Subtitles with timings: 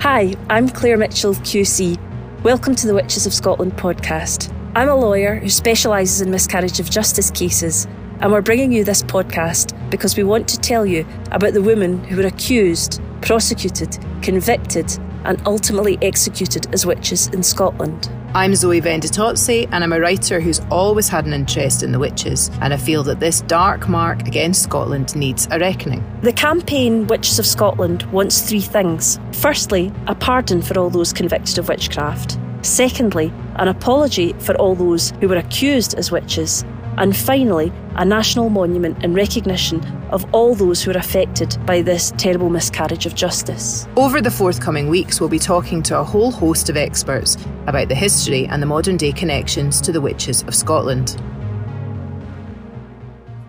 [0.00, 1.98] Hi, I'm Claire Mitchell, QC.
[2.42, 4.50] Welcome to the Witches of Scotland podcast.
[4.74, 7.86] I'm a lawyer who specialises in miscarriage of justice cases,
[8.20, 12.02] and we're bringing you this podcast because we want to tell you about the women
[12.04, 14.90] who were accused, prosecuted, convicted,
[15.24, 18.10] and ultimately executed as witches in Scotland.
[18.32, 22.48] I'm Zoe Venditozzi, and I'm a writer who's always had an interest in the witches,
[22.60, 26.04] and I feel that this dark mark against Scotland needs a reckoning.
[26.22, 29.18] The campaign Witches of Scotland wants three things.
[29.32, 32.38] Firstly, a pardon for all those convicted of witchcraft.
[32.62, 36.64] Secondly, an apology for all those who were accused as witches.
[37.00, 42.12] And finally, a national monument in recognition of all those who are affected by this
[42.18, 43.88] terrible miscarriage of justice.
[43.96, 47.94] Over the forthcoming weeks, we'll be talking to a whole host of experts about the
[47.94, 51.18] history and the modern day connections to the witches of Scotland.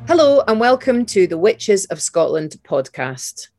[0.07, 3.49] Hello, and welcome to the Witches of Scotland podcast.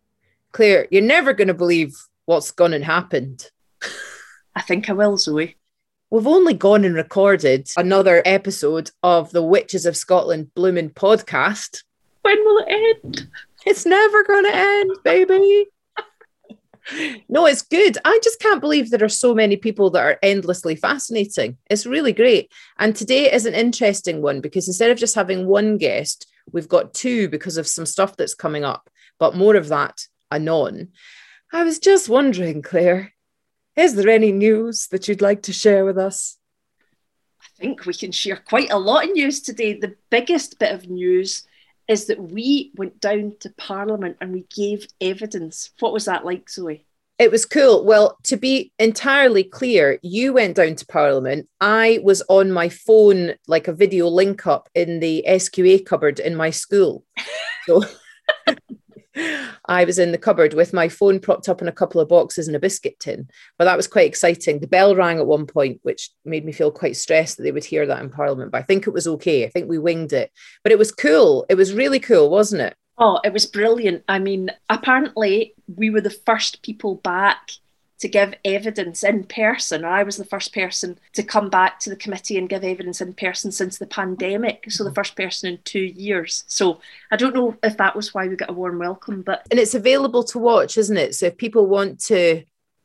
[0.52, 3.50] Claire, you're never going to believe what's gone and happened.
[4.54, 5.58] I think I will, Zoe.
[6.12, 11.84] We've only gone and recorded another episode of the Witches of Scotland Blooming podcast.
[12.20, 13.28] When will it end?
[13.64, 15.68] It's never going to end, baby.
[17.30, 17.96] no, it's good.
[18.04, 21.56] I just can't believe there are so many people that are endlessly fascinating.
[21.70, 22.52] It's really great.
[22.78, 26.92] And today is an interesting one because instead of just having one guest, we've got
[26.92, 30.88] two because of some stuff that's coming up, but more of that anon.
[31.54, 33.14] I was just wondering, Claire,
[33.76, 36.38] is there any news that you'd like to share with us?
[37.40, 39.78] I think we can share quite a lot of news today.
[39.78, 41.46] The biggest bit of news
[41.88, 45.70] is that we went down to Parliament and we gave evidence.
[45.80, 46.86] What was that like, Zoe?
[47.18, 47.84] It was cool.
[47.84, 51.48] Well, to be entirely clear, you went down to Parliament.
[51.60, 56.34] I was on my phone, like a video link up in the SQA cupboard in
[56.34, 57.04] my school.
[57.66, 57.84] So
[59.14, 62.46] I was in the cupboard with my phone propped up in a couple of boxes
[62.46, 63.28] and a biscuit tin.
[63.58, 64.58] But that was quite exciting.
[64.58, 67.64] The bell rang at one point, which made me feel quite stressed that they would
[67.64, 68.52] hear that in Parliament.
[68.52, 69.44] But I think it was okay.
[69.44, 70.30] I think we winged it.
[70.62, 71.46] But it was cool.
[71.48, 72.74] It was really cool, wasn't it?
[72.98, 74.04] Oh, it was brilliant.
[74.08, 77.52] I mean, apparently, we were the first people back
[78.02, 79.84] to give evidence in person.
[79.84, 83.14] I was the first person to come back to the committee and give evidence in
[83.14, 84.64] person since the pandemic.
[84.68, 84.96] So the mm-hmm.
[84.96, 86.42] first person in two years.
[86.48, 86.80] So
[87.12, 89.76] I don't know if that was why we got a warm welcome, but and it's
[89.76, 91.14] available to watch, isn't it?
[91.14, 92.42] So if people want to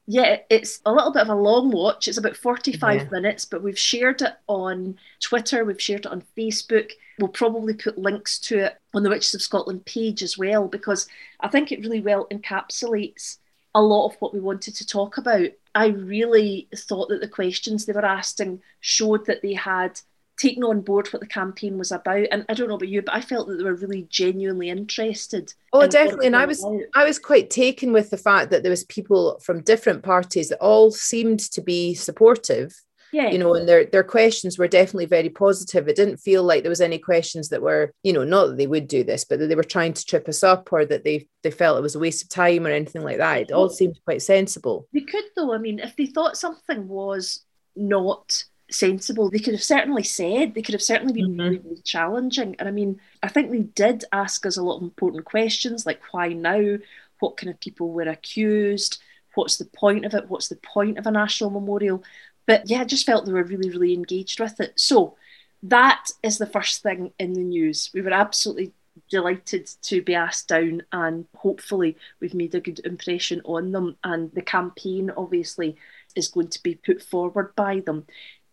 [0.09, 2.07] yeah, it's a little bit of a long watch.
[2.07, 3.09] It's about 45 yeah.
[3.09, 6.91] minutes, but we've shared it on Twitter, we've shared it on Facebook.
[7.19, 11.09] We'll probably put links to it on the Witches of Scotland page as well, because
[11.41, 13.39] I think it really well encapsulates
[13.77, 15.49] a lot of what we wanted to talk about.
[15.75, 20.01] I really thought that the questions they were asking showed that they had
[20.35, 22.25] taken on board what the campaign was about.
[22.31, 25.53] And I don't know about you, but I felt that they were really genuinely interested.
[25.73, 26.25] Oh, in definitely.
[26.25, 26.81] And I was about.
[26.95, 30.59] I was quite taken with the fact that there was people from different parties that
[30.59, 32.83] all seemed to be supportive
[33.17, 33.29] yeah.
[33.29, 35.87] you know and their their questions were definitely very positive.
[35.87, 38.67] It didn't feel like there was any questions that were you know not that they
[38.67, 41.27] would do this but that they were trying to trip us up or that they
[41.43, 43.41] they felt it was a waste of time or anything like that.
[43.41, 44.87] It all seemed quite sensible.
[44.93, 45.53] they could though.
[45.53, 47.43] I mean if they thought something was
[47.75, 51.39] not sensible they could have certainly said they could have certainly been mm-hmm.
[51.41, 52.55] really, really challenging.
[52.59, 56.01] And i mean i think they did ask us a lot of important questions like
[56.11, 56.77] why now?
[57.19, 58.99] What kind of people were accused?
[59.37, 60.29] What's the point of it?
[60.29, 62.03] What's the point of a national memorial
[62.47, 64.79] but yeah, I just felt they were really, really engaged with it.
[64.79, 65.15] So
[65.63, 67.91] that is the first thing in the news.
[67.93, 68.73] We were absolutely
[69.11, 73.97] delighted to be asked down, and hopefully, we've made a good impression on them.
[74.03, 75.75] And the campaign, obviously,
[76.15, 78.05] is going to be put forward by them.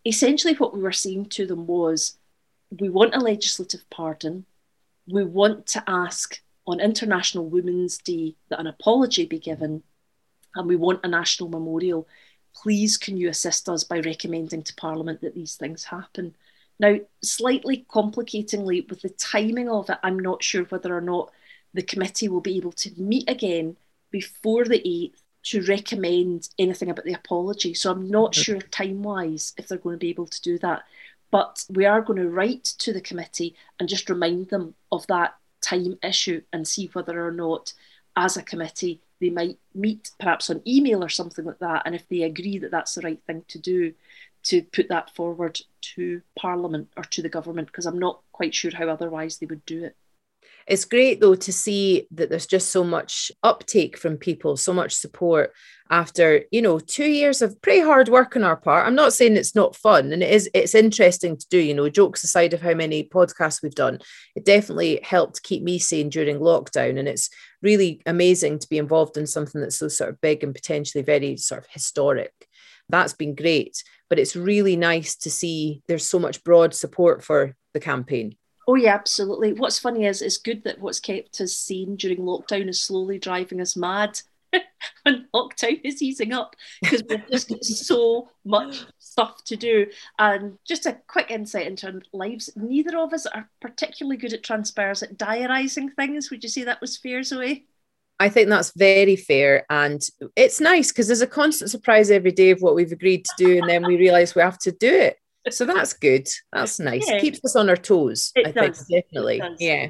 [0.04, 2.18] Essentially, what we were saying to them was
[2.78, 4.44] we want a legislative pardon.
[5.06, 9.82] We want to ask on International Women's Day that an apology be given,
[10.56, 12.08] and we want a national memorial
[12.54, 16.34] please can you assist us by recommending to Parliament that these things happen?
[16.78, 21.30] Now, slightly complicatingly, with the timing of it, I'm not sure whether or not
[21.72, 23.76] the committee will be able to meet again
[24.10, 27.74] before the 8th to recommend anything about the apology.
[27.74, 28.42] So I'm not mm-hmm.
[28.42, 30.84] sure time wise if they're going to be able to do that.
[31.30, 35.34] But we are going to write to the committee and just remind them of that
[35.60, 37.72] time issue and see whether or not,
[38.16, 41.82] as a committee, they might meet perhaps on email or something like that.
[41.86, 43.94] And if they agree that that's the right thing to do,
[44.44, 45.58] to put that forward
[45.94, 49.64] to Parliament or to the government, because I'm not quite sure how otherwise they would
[49.64, 49.96] do it.
[50.66, 54.94] It's great though to see that there's just so much uptake from people, so much
[54.94, 55.52] support
[55.90, 58.86] after, you know, two years of pretty hard work on our part.
[58.86, 61.88] I'm not saying it's not fun and it is it's interesting to do, you know,
[61.90, 63.98] jokes aside of how many podcasts we've done.
[64.34, 66.98] It definitely helped keep me sane during lockdown.
[66.98, 67.28] And it's
[67.64, 71.36] really amazing to be involved in something that's so sort of big and potentially very
[71.36, 72.32] sort of historic.
[72.88, 73.82] That's been great.
[74.08, 78.36] But it's really nice to see there's so much broad support for the campaign.
[78.68, 79.52] Oh yeah, absolutely.
[79.52, 83.60] What's funny is it's good that what's kept us sane during lockdown is slowly driving
[83.60, 84.20] us mad
[85.02, 89.86] when lockdown is easing up because we've just got so much stuff to do.
[90.18, 92.50] And just a quick insight into our lives.
[92.56, 96.30] Neither of us are particularly good at transpires at diarising things.
[96.30, 97.66] Would you say that was fair, Zoe?
[98.20, 99.66] I think that's very fair.
[99.70, 100.06] And
[100.36, 103.58] it's nice because there's a constant surprise every day of what we've agreed to do.
[103.58, 105.18] And then we realise we have to do it.
[105.50, 106.28] So that's good.
[106.52, 107.08] That's nice.
[107.08, 107.20] Yeah.
[107.20, 108.32] Keeps us on our toes.
[108.34, 108.86] It I does.
[108.86, 109.42] think definitely.
[109.58, 109.88] Yeah.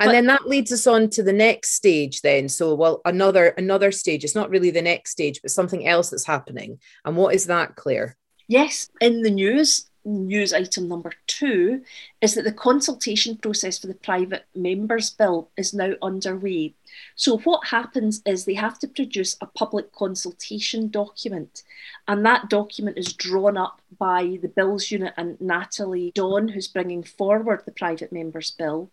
[0.00, 2.48] And but, then that leads us on to the next stage then.
[2.48, 4.24] So well another another stage.
[4.24, 6.78] It's not really the next stage, but something else that's happening.
[7.04, 8.16] And what is that, Claire?
[8.48, 11.82] Yes, in the news, news item number two
[12.20, 16.74] is that the consultation process for the private members bill is now underway.
[17.16, 21.62] So, what happens is they have to produce a public consultation document,
[22.06, 27.02] and that document is drawn up by the Bills Unit and Natalie Don, who's bringing
[27.02, 28.90] forward the private members bill.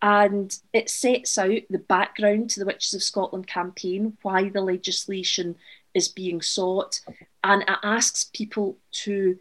[0.00, 5.56] And it sets out the background to the Witches of Scotland campaign, why the legislation
[5.94, 7.00] is being sought,
[7.42, 9.38] and it asks people to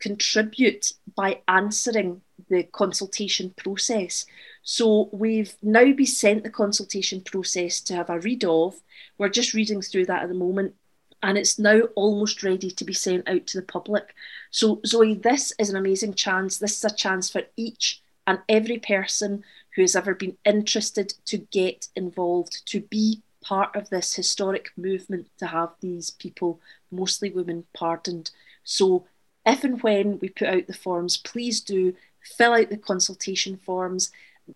[0.00, 2.20] contribute by answering
[2.50, 4.26] the consultation process.
[4.62, 8.80] So we've now been sent the consultation process to have a read of.
[9.16, 10.74] We're just reading through that at the moment.
[11.22, 14.14] And it's now almost ready to be sent out to the public.
[14.50, 16.58] So, Zoe, this is an amazing chance.
[16.58, 19.42] This is a chance for each and every person
[19.74, 25.28] who has ever been interested to get involved, to be part of this historic movement
[25.38, 26.60] to have these people,
[26.90, 28.30] mostly women, pardoned.
[28.64, 29.06] So
[29.44, 34.10] if and when we put out the forms, please do fill out the consultation forms.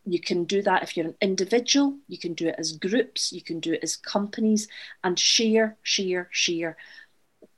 [0.05, 3.43] You can do that if you're an individual, you can do it as groups, you
[3.43, 4.69] can do it as companies,
[5.05, 6.77] and share, share, share.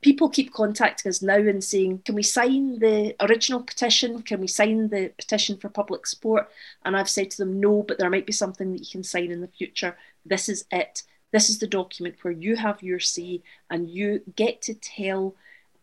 [0.01, 4.23] People keep contacting us now and saying, Can we sign the original petition?
[4.23, 6.51] Can we sign the petition for public support?
[6.85, 9.31] And I've said to them, No, but there might be something that you can sign
[9.31, 9.97] in the future.
[10.25, 11.03] This is it.
[11.33, 15.37] This is the document where you have your say and you get to tell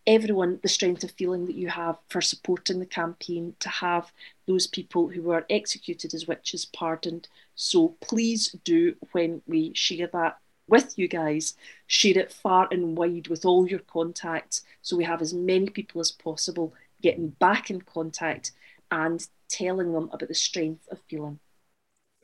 [0.07, 4.11] everyone the strength of feeling that you have for supporting the campaign to have
[4.47, 7.27] those people who were executed as witches pardoned.
[7.55, 10.37] So please do, when we share that
[10.67, 11.55] with you guys,
[11.87, 16.01] share it far and wide with all your contacts so we have as many people
[16.01, 18.51] as possible getting back in contact
[18.91, 21.39] and telling them about the strength of feeling.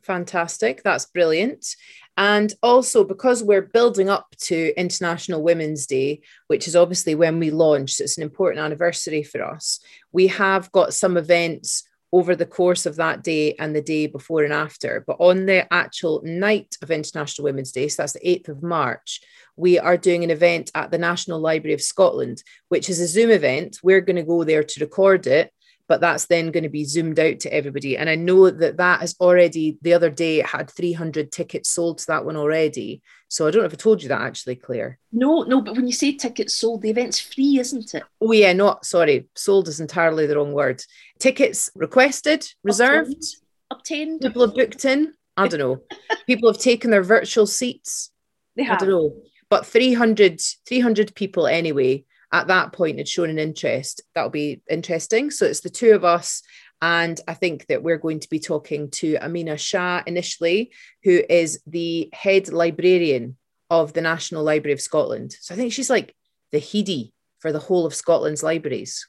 [0.01, 0.83] Fantastic.
[0.83, 1.75] That's brilliant.
[2.17, 7.51] And also, because we're building up to International Women's Day, which is obviously when we
[7.51, 9.79] launched, it's an important anniversary for us.
[10.11, 14.43] We have got some events over the course of that day and the day before
[14.43, 15.03] and after.
[15.05, 19.19] But on the actual night of International Women's Day, so that's the 8th of March,
[19.57, 23.31] we are doing an event at the National Library of Scotland, which is a Zoom
[23.31, 23.79] event.
[23.81, 25.51] We're going to go there to record it
[25.87, 27.97] but that's then going to be zoomed out to everybody.
[27.97, 32.07] And I know that that has already, the other day, had 300 tickets sold to
[32.07, 33.01] that one already.
[33.33, 34.99] So I don't know if I told you that actually, Claire.
[35.11, 38.03] No, no, but when you say tickets sold, the event's free, isn't it?
[38.21, 39.27] Oh, yeah, not sorry.
[39.33, 40.83] Sold is entirely the wrong word.
[41.17, 43.25] Tickets requested, reserved,
[43.71, 44.21] obtained.
[44.21, 45.15] People have booked in.
[45.35, 45.81] I don't know.
[46.27, 48.11] people have taken their virtual seats.
[48.55, 48.75] They have.
[48.75, 49.15] I don't know.
[49.49, 54.03] But 300, 300 people anyway at that point had shown an interest.
[54.13, 55.31] That'll be interesting.
[55.31, 56.43] So it's the two of us.
[56.83, 60.73] And I think that we're going to be talking to Amina Shah initially,
[61.03, 63.37] who is the head librarian
[63.69, 65.33] of the National Library of Scotland.
[65.39, 66.13] So I think she's like
[66.51, 69.07] the Hedi for the whole of Scotland's libraries.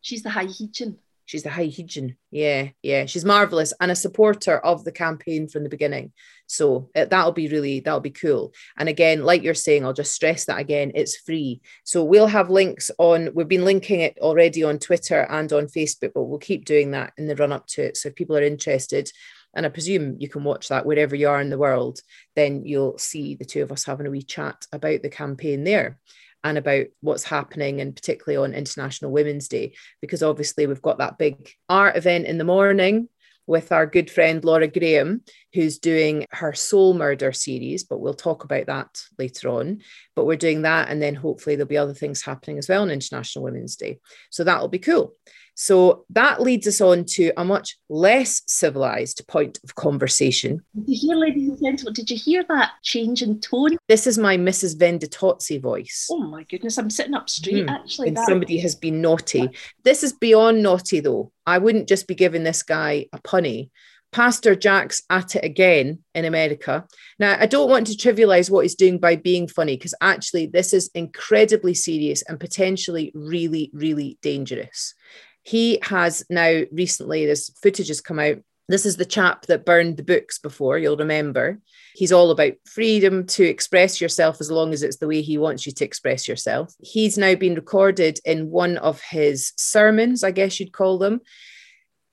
[0.00, 0.96] She's the High Hegian.
[1.24, 2.16] She's the High Hegian.
[2.30, 3.06] Yeah, yeah.
[3.06, 6.12] She's marvelous and a supporter of the campaign from the beginning.
[6.46, 8.52] So uh, that'll be really, that'll be cool.
[8.76, 11.62] And again, like you're saying, I'll just stress that again, it's free.
[11.84, 16.12] So we'll have links on, we've been linking it already on Twitter and on Facebook,
[16.14, 17.96] but we'll keep doing that in the run up to it.
[17.96, 19.10] So if people are interested,
[19.54, 22.00] and I presume you can watch that wherever you are in the world,
[22.34, 25.98] then you'll see the two of us having a wee chat about the campaign there
[26.44, 31.18] and about what's happening and particularly on International Women's Day, because obviously we've got that
[31.18, 33.08] big art event in the morning
[33.46, 35.22] with our good friend Laura Graham,
[35.52, 39.80] who's doing her Soul Murder series, but we'll talk about that later on.
[40.14, 42.90] But we're doing that, and then hopefully there'll be other things happening as well on
[42.90, 43.98] International Women's Day.
[44.30, 45.14] So that'll be cool.
[45.54, 50.62] So that leads us on to a much less civilized point of conversation.
[50.74, 53.76] Did you hear, ladies and gentlemen, did you hear that change in tone?
[53.88, 54.76] This is my Mrs.
[54.76, 56.08] Venditozzi voice.
[56.10, 57.70] Oh my goodness, I'm sitting up straight mm.
[57.70, 58.10] actually.
[58.10, 58.26] That...
[58.26, 59.50] somebody has been naughty.
[59.84, 61.32] This is beyond naughty though.
[61.46, 63.70] I wouldn't just be giving this guy a punny,
[64.12, 66.86] Pastor Jack's at it again in America.
[67.18, 70.74] Now, I don't want to trivialize what he's doing by being funny, because actually, this
[70.74, 74.94] is incredibly serious and potentially really, really dangerous.
[75.42, 78.38] He has now recently, this footage has come out.
[78.68, 81.58] This is the chap that burned the books before, you'll remember.
[81.94, 85.66] He's all about freedom to express yourself as long as it's the way he wants
[85.66, 86.72] you to express yourself.
[86.80, 91.20] He's now been recorded in one of his sermons, I guess you'd call them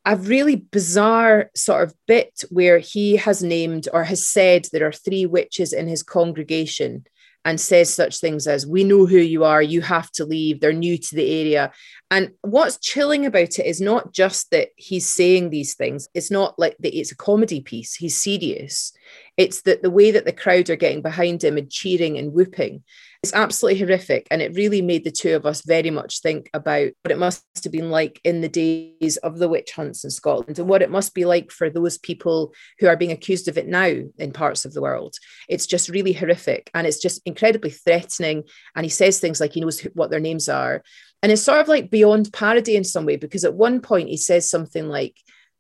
[0.05, 4.91] a really bizarre sort of bit where he has named or has said there are
[4.91, 7.05] three witches in his congregation
[7.46, 10.74] and says such things as, We know who you are, you have to leave, they're
[10.74, 11.72] new to the area.
[12.12, 16.58] And what's chilling about it is not just that he's saying these things, it's not
[16.58, 18.93] like that it's a comedy piece, he's serious.
[19.39, 22.84] It's that the way that the crowd are getting behind him and cheering and whooping.
[23.24, 24.27] It's absolutely horrific.
[24.29, 27.46] And it really made the two of us very much think about what it must
[27.63, 30.91] have been like in the days of the witch hunts in Scotland and what it
[30.91, 34.65] must be like for those people who are being accused of it now in parts
[34.65, 35.15] of the world.
[35.48, 38.43] It's just really horrific and it's just incredibly threatening.
[38.75, 40.84] And he says things like he knows what their names are.
[41.24, 44.17] And it's sort of like beyond parody in some way, because at one point he
[44.17, 45.15] says something like,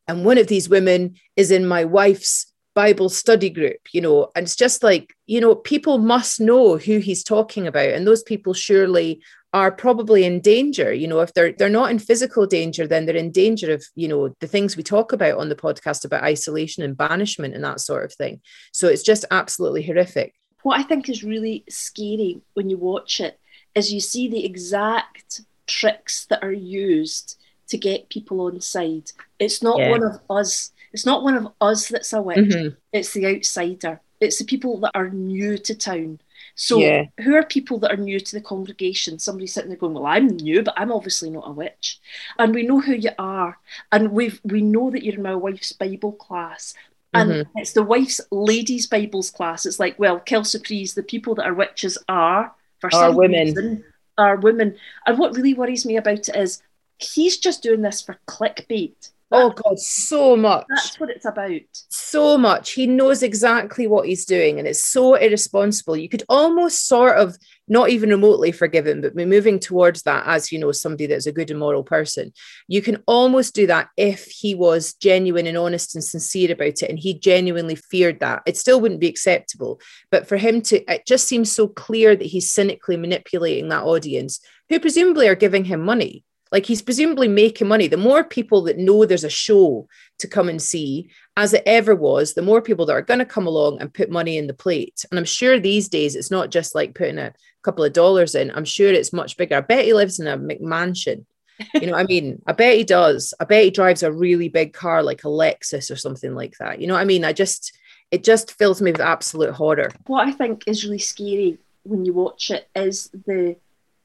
[0.05, 4.43] and one of these women is in my wife's Bible study group, you know, and
[4.43, 7.89] it's just like, you know, people must know who he's talking about.
[7.89, 9.21] And those people surely
[9.53, 10.93] are probably in danger.
[10.93, 14.07] You know, if they're they're not in physical danger, then they're in danger of, you
[14.07, 17.81] know, the things we talk about on the podcast about isolation and banishment and that
[17.81, 18.41] sort of thing.
[18.71, 20.35] So it's just absolutely horrific.
[20.61, 23.39] What I think is really scary when you watch it
[23.75, 27.37] is you see the exact tricks that are used
[27.69, 29.11] to get people on side.
[29.39, 29.91] It's not yeah.
[29.91, 32.75] one of us it's not one of us that's a witch, mm-hmm.
[32.91, 34.01] it's the outsider.
[34.19, 36.19] It's the people that are new to town.
[36.55, 37.05] So, yeah.
[37.21, 39.17] who are people that are new to the congregation?
[39.17, 41.99] Somebody sitting there going, "Well, I'm new, but I'm obviously not a witch,"
[42.37, 43.57] and we know who you are,
[43.93, 46.73] and we we know that you're in my wife's Bible class,
[47.13, 47.57] and mm-hmm.
[47.57, 49.65] it's the wife's ladies' Bibles class.
[49.65, 53.47] It's like, well, Kelsey, please, the people that are witches are for are some women.
[53.47, 53.83] Reason,
[54.17, 56.61] are women, and what really worries me about it is
[56.97, 60.65] he's just doing this for clickbait oh God, so much.
[60.69, 61.61] That's what it's about.
[61.89, 62.71] So much.
[62.71, 65.97] He knows exactly what he's doing, and it's so irresponsible.
[65.97, 70.23] You could almost sort of not even remotely forgive him, but be moving towards that
[70.25, 72.33] as you know somebody that's a good and moral person.
[72.67, 76.89] You can almost do that if he was genuine and honest and sincere about it,
[76.89, 78.41] and he genuinely feared that.
[78.45, 79.79] It still wouldn't be acceptable,
[80.11, 84.39] but for him to, it just seems so clear that he's cynically manipulating that audience,
[84.69, 87.87] who presumably are giving him money like he's presumably making money.
[87.87, 89.87] The more people that know there's a show
[90.19, 93.25] to come and see, as it ever was, the more people that are going to
[93.25, 95.05] come along and put money in the plate.
[95.09, 98.51] And I'm sure these days it's not just like putting a couple of dollars in.
[98.51, 99.57] I'm sure it's much bigger.
[99.57, 101.25] I bet he lives in a McMansion.
[101.73, 102.41] You know what I mean?
[102.47, 103.33] I bet he does.
[103.39, 106.81] I bet he drives a really big car like a Lexus or something like that.
[106.81, 107.25] You know what I mean?
[107.25, 107.77] I just,
[108.11, 109.91] it just fills me with absolute horror.
[110.07, 113.55] What I think is really scary when you watch it is the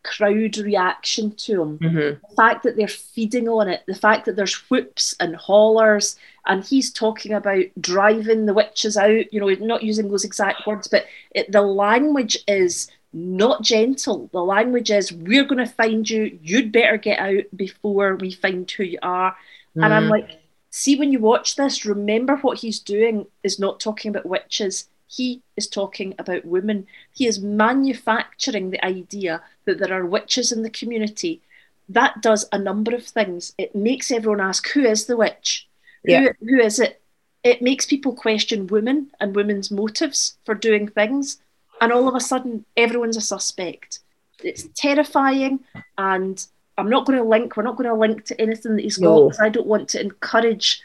[0.05, 1.79] crowd reaction to him.
[1.79, 2.27] Mm-hmm.
[2.29, 6.65] The fact that they're feeding on it, the fact that there's whoops and hollers, and
[6.65, 11.07] he's talking about driving the witches out, you know, not using those exact words, but
[11.31, 14.29] it, the language is not gentle.
[14.33, 18.71] The language is, we're going to find you, you'd better get out before we find
[18.71, 19.33] who you are.
[19.33, 19.85] Mm-hmm.
[19.85, 20.11] And I'm mm-hmm.
[20.11, 24.89] like, see, when you watch this, remember what he's doing is not talking about witches
[25.15, 26.87] he is talking about women.
[27.13, 31.41] He is manufacturing the idea that there are witches in the community.
[31.89, 33.55] That does a number of things.
[33.59, 35.69] It makes everyone ask, who is the witch?
[36.05, 36.29] Yeah.
[36.41, 37.01] Who, who is it?
[37.43, 41.39] It makes people question women and women's motives for doing things.
[41.81, 44.01] And all of a sudden, everyone's a suspect.
[44.43, 45.61] It's terrifying.
[45.99, 46.45] And
[46.77, 49.25] I'm not going to link, we're not going to link to anything that he's got
[49.25, 50.83] because I don't want to encourage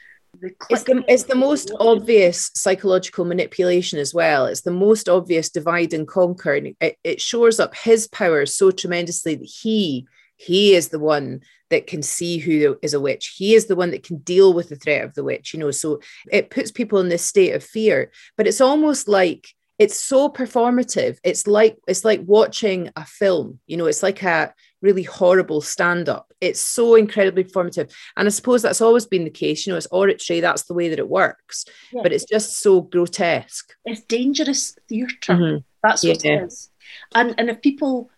[0.69, 4.45] it's the, it's the most obvious psychological manipulation as well.
[4.45, 6.53] It's the most obvious divide and conquer.
[6.53, 10.07] And it, it shores up his power so tremendously that he
[10.37, 13.35] he is the one that can see who is a witch.
[13.37, 15.71] He is the one that can deal with the threat of the witch, you know.
[15.71, 15.99] So
[16.31, 18.11] it puts people in this state of fear.
[18.37, 21.17] But it's almost like it's so performative.
[21.23, 26.09] It's like it's like watching a film, you know, it's like a really horrible stand
[26.09, 26.31] up.
[26.41, 27.93] It's so incredibly formative.
[28.15, 29.65] And I suppose that's always been the case.
[29.65, 31.65] You know, it's oratory, that's the way that it works.
[31.91, 32.01] Yeah.
[32.03, 33.73] But it's just so grotesque.
[33.85, 35.33] It's dangerous theatre.
[35.33, 35.57] Mm-hmm.
[35.83, 36.31] That's what yeah.
[36.31, 36.69] it is.
[37.13, 38.09] And, and if people,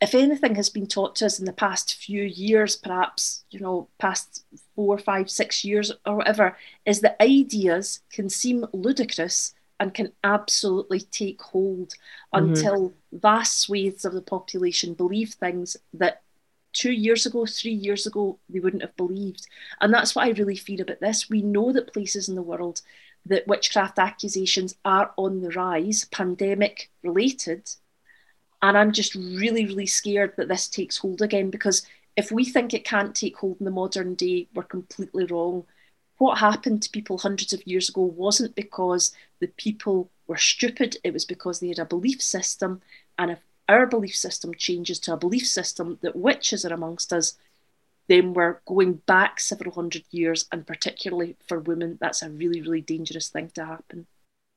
[0.00, 3.88] if anything has been taught to us in the past few years, perhaps, you know,
[3.98, 4.44] past
[4.74, 11.00] four, five, six years or whatever, is that ideas can seem ludicrous and can absolutely
[11.00, 11.94] take hold
[12.32, 12.50] mm-hmm.
[12.50, 16.22] until vast swathes of the population believe things that
[16.72, 19.46] two years ago, three years ago, they wouldn't have believed.
[19.80, 21.28] And that's what I really fear about this.
[21.28, 22.80] We know that places in the world
[23.26, 27.68] that witchcraft accusations are on the rise, pandemic related.
[28.62, 31.84] And I'm just really, really scared that this takes hold again because
[32.16, 35.64] if we think it can't take hold in the modern day, we're completely wrong.
[36.22, 41.12] What happened to people hundreds of years ago wasn't because the people were stupid, it
[41.12, 42.80] was because they had a belief system.
[43.18, 47.36] And if our belief system changes to a belief system that witches are amongst us,
[48.06, 50.46] then we're going back several hundred years.
[50.52, 54.06] And particularly for women, that's a really, really dangerous thing to happen.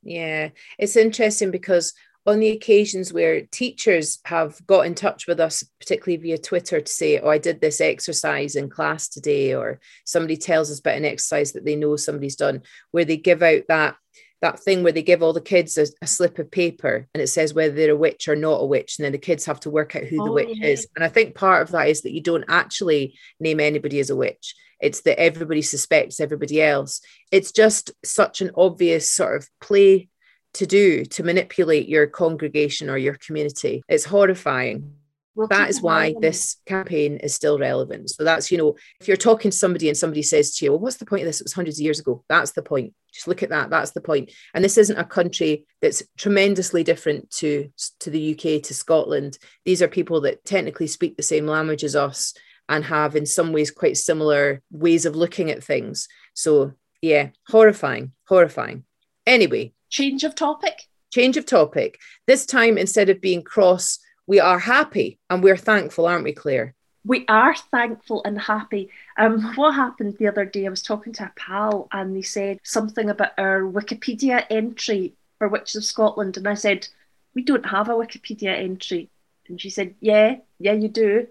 [0.03, 1.95] Yeah, it's interesting because
[2.25, 6.91] on the occasions where teachers have got in touch with us, particularly via Twitter, to
[6.91, 11.05] say, Oh, I did this exercise in class today, or somebody tells us about an
[11.05, 13.95] exercise that they know somebody's done, where they give out that
[14.41, 17.27] that thing where they give all the kids a, a, slip of paper and it
[17.27, 19.69] says whether they're a witch or not a witch, and then the kids have to
[19.69, 20.67] work out who oh, the witch yeah.
[20.67, 20.87] is.
[20.95, 24.15] And I think part of that is that you don't actually name anybody as a
[24.15, 24.55] witch.
[24.79, 27.01] It's that everybody suspects everybody else.
[27.31, 30.09] It's just such an obvious sort of play
[30.55, 33.83] to do to manipulate your congregation or your community.
[33.87, 34.93] It's horrifying.
[35.35, 38.09] Well, that is why this campaign is still relevant.
[38.09, 40.79] So that's, you know, if you're talking to somebody and somebody says to you, well,
[40.79, 41.41] what's the point of this?
[41.41, 42.23] It was hundreds of years ago.
[42.29, 42.93] That's the point.
[43.13, 43.69] Just look at that.
[43.69, 44.31] That's the point.
[44.53, 47.69] And this isn't a country that's tremendously different to,
[47.99, 49.37] to the UK, to Scotland.
[49.65, 52.33] These are people that technically speak the same language as us
[52.69, 56.07] and have, in some ways, quite similar ways of looking at things.
[56.33, 58.85] So, yeah, horrifying, horrifying.
[59.25, 60.87] Anyway, change of topic?
[61.13, 61.99] Change of topic.
[62.27, 66.75] This time, instead of being cross, we are happy and we're thankful, aren't we, Claire?
[67.05, 68.89] We are thankful and happy.
[69.17, 70.65] Um, what happened the other day?
[70.65, 75.47] I was talking to a pal and they said something about our Wikipedia entry for
[75.47, 76.35] Witches of Scotland.
[76.35, 76.87] And I said,
[77.33, 79.09] We don't have a Wikipedia entry.
[79.47, 81.27] And she said, Yeah, yeah, you do.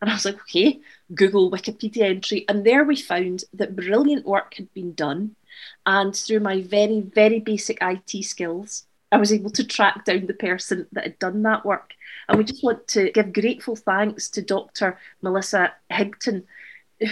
[0.00, 0.80] And I was like, Okay,
[1.12, 2.46] Google Wikipedia entry.
[2.48, 5.34] And there we found that brilliant work had been done
[5.84, 10.34] and through my very, very basic IT skills, I was able to track down the
[10.34, 11.92] person that had done that work.
[12.28, 14.98] And we just want to give grateful thanks to Dr.
[15.22, 16.44] Melissa Highton,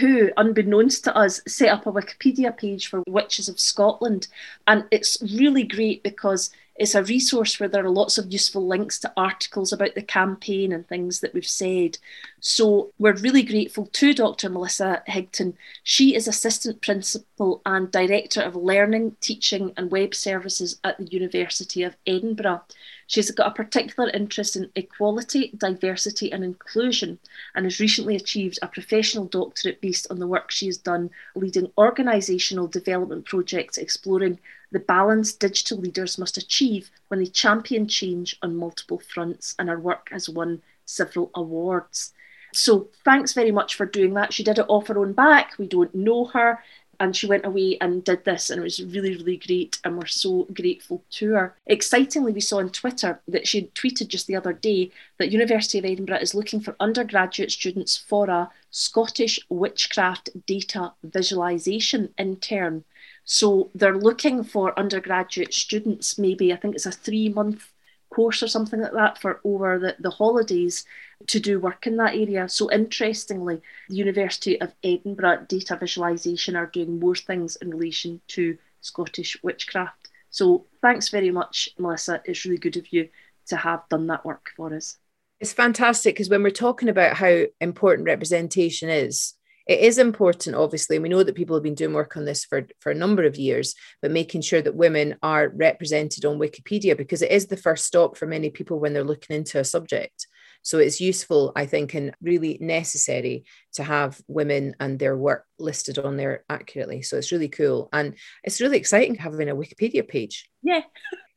[0.00, 4.28] who, unbeknownst to us, set up a Wikipedia page for Witches of Scotland.
[4.66, 8.98] And it's really great because it's a resource where there are lots of useful links
[8.98, 11.98] to articles about the campaign and things that we've said.
[12.40, 14.50] So we're really grateful to Dr.
[14.50, 15.54] Melissa Highton.
[15.84, 21.84] She is Assistant Principal and Director of Learning, Teaching and Web Services at the University
[21.84, 22.62] of Edinburgh.
[23.06, 27.18] She's got a particular interest in equality, diversity, and inclusion,
[27.54, 31.68] and has recently achieved a professional doctorate based on the work she has done leading
[31.78, 34.40] organisational development projects exploring
[34.74, 39.78] the balance digital leaders must achieve when they champion change on multiple fronts, and her
[39.78, 42.12] work has won several awards.
[42.52, 44.32] So, thanks very much for doing that.
[44.32, 45.56] She did it off her own back.
[45.58, 46.60] We don't know her.
[46.98, 49.78] And she went away and did this, and it was really, really great.
[49.84, 51.54] And we're so grateful to her.
[51.66, 55.84] Excitingly, we saw on Twitter that she tweeted just the other day that University of
[55.84, 62.84] Edinburgh is looking for undergraduate students for a Scottish witchcraft data visualization intern.
[63.24, 67.72] So they're looking for undergraduate students, maybe, I think it's a three month
[68.10, 70.84] course or something like that for over the, the holidays
[71.26, 72.48] to do work in that area.
[72.48, 78.56] So interestingly, the University of Edinburgh Data Visualisation are doing more things in relation to
[78.82, 80.10] Scottish witchcraft.
[80.30, 82.20] So thanks very much, Melissa.
[82.24, 83.08] It's really good of you
[83.46, 84.98] to have done that work for us.
[85.40, 89.34] It's fantastic because when we're talking about how important representation is,
[89.66, 90.96] it is important, obviously.
[90.96, 93.24] And we know that people have been doing work on this for, for a number
[93.24, 97.56] of years, but making sure that women are represented on Wikipedia because it is the
[97.56, 100.26] first stop for many people when they're looking into a subject.
[100.62, 105.98] So it's useful, I think, and really necessary to have women and their work listed
[105.98, 107.02] on there accurately.
[107.02, 107.88] So it's really cool.
[107.92, 110.48] And it's really exciting having a Wikipedia page.
[110.62, 110.80] Yeah.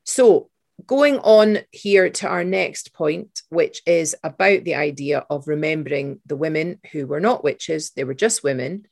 [0.06, 0.50] so
[0.86, 6.36] going on here to our next point, which is about the idea of remembering the
[6.36, 8.86] women who were not witches, they were just women.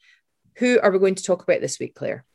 [0.57, 2.25] Who are we going to talk about this week, Claire?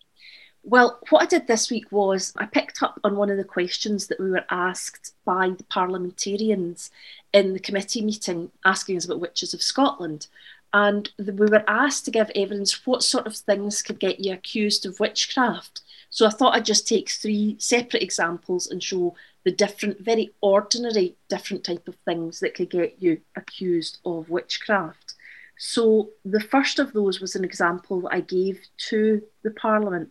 [0.62, 4.06] Well, what I did this week was I picked up on one of the questions
[4.08, 6.90] that we were asked by the parliamentarians
[7.32, 10.26] in the committee meeting asking us about witches of Scotland.
[10.72, 14.84] And we were asked to give evidence what sort of things could get you accused
[14.84, 15.80] of witchcraft.
[16.10, 21.16] So I thought I'd just take three separate examples and show the different, very ordinary,
[21.28, 25.14] different type of things that could get you accused of witchcraft.
[25.58, 30.10] So the first of those was an example that I gave to the Parliament.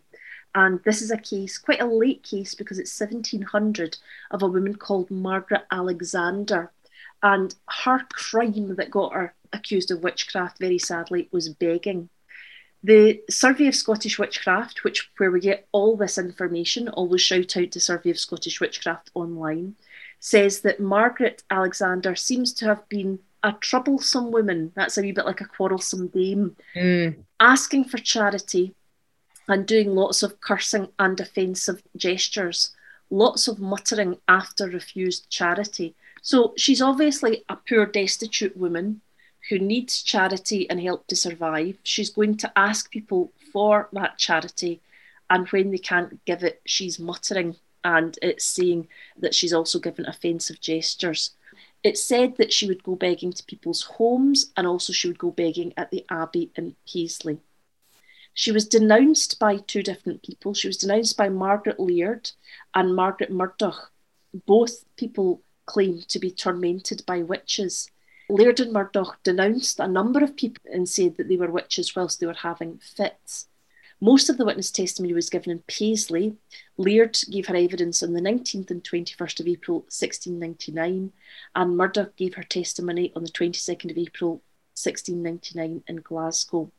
[0.56, 3.98] And this is a case, quite a late case because it's 1700,
[4.32, 6.72] of a woman called Margaret Alexander.
[7.22, 12.10] And her crime that got her accused of witchcraft, very sadly, was begging.
[12.84, 17.72] The Survey of Scottish Witchcraft, which where we get all this information, always shout out
[17.72, 19.76] to Survey of Scottish Witchcraft online,
[20.20, 24.72] says that Margaret Alexander seems to have been a troublesome woman.
[24.76, 27.24] That's a wee bit like a quarrelsome dame, Mm.
[27.39, 28.76] asking for charity
[29.48, 32.72] and doing lots of cursing and offensive gestures,
[33.10, 35.96] lots of muttering after refused charity.
[36.22, 39.02] So she's obviously a poor, destitute woman
[39.49, 41.77] who needs charity and help to survive.
[41.83, 44.81] She's going to ask people for that charity,
[45.29, 50.05] and when they can't give it, she's muttering and it's saying that she's also given
[50.05, 51.31] offensive gestures.
[51.83, 55.31] It's said that she would go begging to people's homes and also she would go
[55.31, 57.39] begging at the Abbey in Paisley.
[58.33, 60.53] She was denounced by two different people.
[60.53, 62.31] She was denounced by Margaret Laird
[62.75, 63.91] and Margaret Murdoch.
[64.45, 67.89] Both people claim to be tormented by witches.
[68.30, 72.20] Laird and Murdoch denounced a number of people and said that they were witches whilst
[72.20, 73.48] they were having fits.
[74.00, 76.38] Most of the witness testimony was given in Paisley.
[76.78, 81.12] Laird gave her evidence on the 19th and 21st of April 1699,
[81.56, 84.42] and Murdoch gave her testimony on the 22nd of April
[84.76, 86.72] 1699 in Glasgow.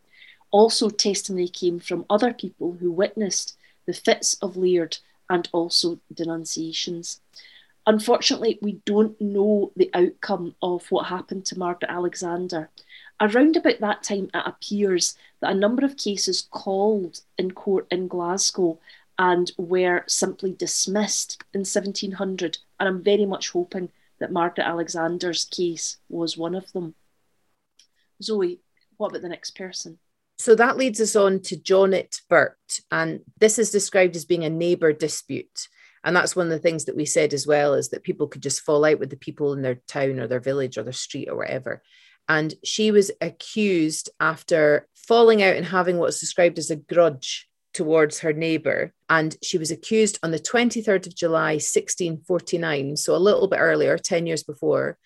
[0.51, 7.21] Also, testimony came from other people who witnessed the fits of Laird and also denunciations.
[7.87, 12.71] Unfortunately, we don't know the outcome of what happened to Margaret Alexander.
[13.21, 18.09] Around about that time, it appears that a number of cases called in court in
[18.09, 18.79] Glasgow
[19.19, 22.59] and were simply dismissed in 1700.
[22.79, 26.95] And I'm very much hoping that Margaret Alexander's case was one of them.
[28.23, 28.61] Zoe,
[28.97, 29.99] what about the next person?
[30.39, 32.57] So that leads us on to Jonet Burt.
[32.91, 35.69] And this is described as being a neighbour dispute.
[36.05, 38.43] And that's one of the things that we said as well is that people could
[38.43, 41.29] just fall out with the people in their town or their village or their street
[41.29, 41.83] or whatever.
[42.29, 48.21] And she was accused after falling out and having what's described as a grudge towards
[48.21, 48.93] her neighbour.
[49.09, 53.99] And she was accused on the 23rd of July, 1649, so a little bit earlier,
[53.99, 54.97] 10 years before.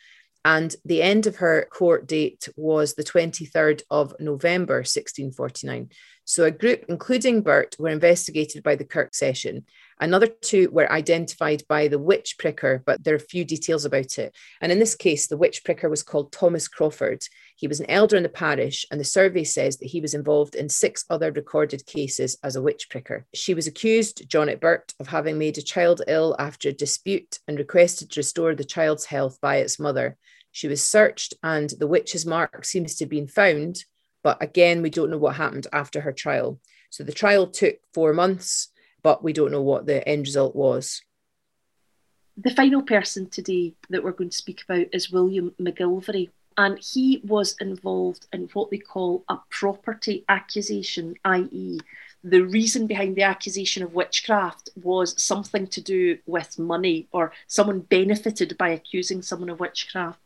[0.44, 5.88] And the end of her court date was the 23rd of November, 1649.
[6.26, 9.64] So a group, including Burt, were investigated by the Kirk session.
[10.00, 14.34] Another two were identified by the witch pricker, but there are few details about it.
[14.60, 17.22] And in this case, the witch pricker was called Thomas Crawford.
[17.56, 20.54] He was an elder in the parish, and the survey says that he was involved
[20.54, 23.26] in six other recorded cases as a witch pricker.
[23.34, 27.58] She was accused, Jonet Burt, of having made a child ill after a dispute and
[27.58, 30.16] requested to restore the child's health by its mother.
[30.52, 33.84] She was searched, and the witch's mark seems to have been found,
[34.24, 36.58] but again, we don't know what happened after her trial.
[36.90, 38.70] So the trial took four months
[39.04, 41.02] but we don't know what the end result was.
[42.36, 47.20] The final person today that we're going to speak about is William McGilvary, and he
[47.22, 51.78] was involved in what they call a property accusation, i.e.,
[52.24, 57.80] the reason behind the accusation of witchcraft was something to do with money or someone
[57.80, 60.18] benefited by accusing someone of witchcraft.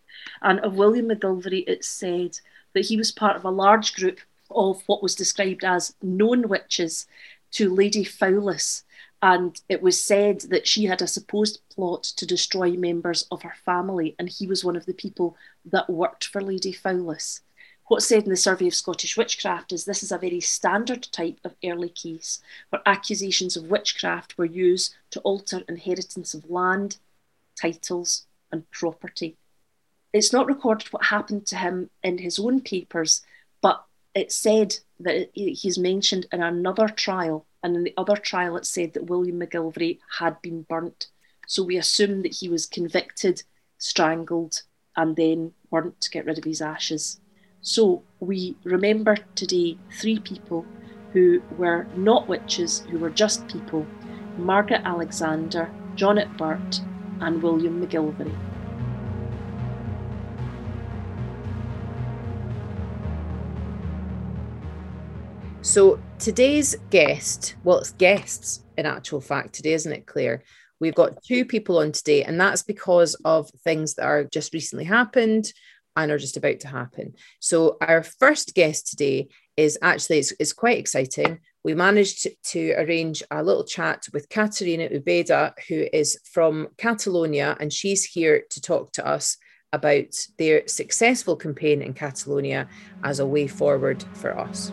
[0.43, 2.39] And of William McGilvary, it said
[2.75, 7.07] that he was part of a large group of what was described as known witches
[7.53, 8.83] to Lady Foulis,
[9.21, 13.55] and it was said that she had a supposed plot to destroy members of her
[13.65, 17.41] family, and he was one of the people that worked for Lady Foulis.
[17.89, 21.41] What's said in the Survey of Scottish Witchcraft is this is a very standard type
[21.43, 26.99] of early case where accusations of witchcraft were used to alter inheritance of land,
[27.59, 29.39] titles, and property.
[30.13, 33.23] It's not recorded what happened to him in his own papers,
[33.61, 38.65] but it said that he's mentioned in another trial, and in the other trial, it
[38.65, 41.09] said that William McGilvary had been burnt.
[41.47, 43.43] So we assume that he was convicted,
[43.77, 44.63] strangled,
[44.97, 47.21] and then burnt to get rid of his ashes.
[47.61, 50.65] So we remember today three people
[51.13, 53.87] who were not witches, who were just people
[54.39, 56.81] Margaret Alexander, Jonet Burt,
[57.21, 58.48] and William McGilvary.
[65.79, 70.43] So today's guest, well, it's guests in actual fact today, isn't it, Claire?
[70.81, 74.87] We've got two people on today, and that's because of things that are just recently
[74.87, 75.53] happened
[75.95, 77.15] and are just about to happen.
[77.39, 81.39] So our first guest today is actually it's, it's quite exciting.
[81.63, 87.57] We managed to, to arrange a little chat with Caterina Ubeda, who is from Catalonia,
[87.61, 89.37] and she's here to talk to us
[89.73, 92.67] about their successful campaign in Catalonia
[93.05, 94.73] as a way forward for us.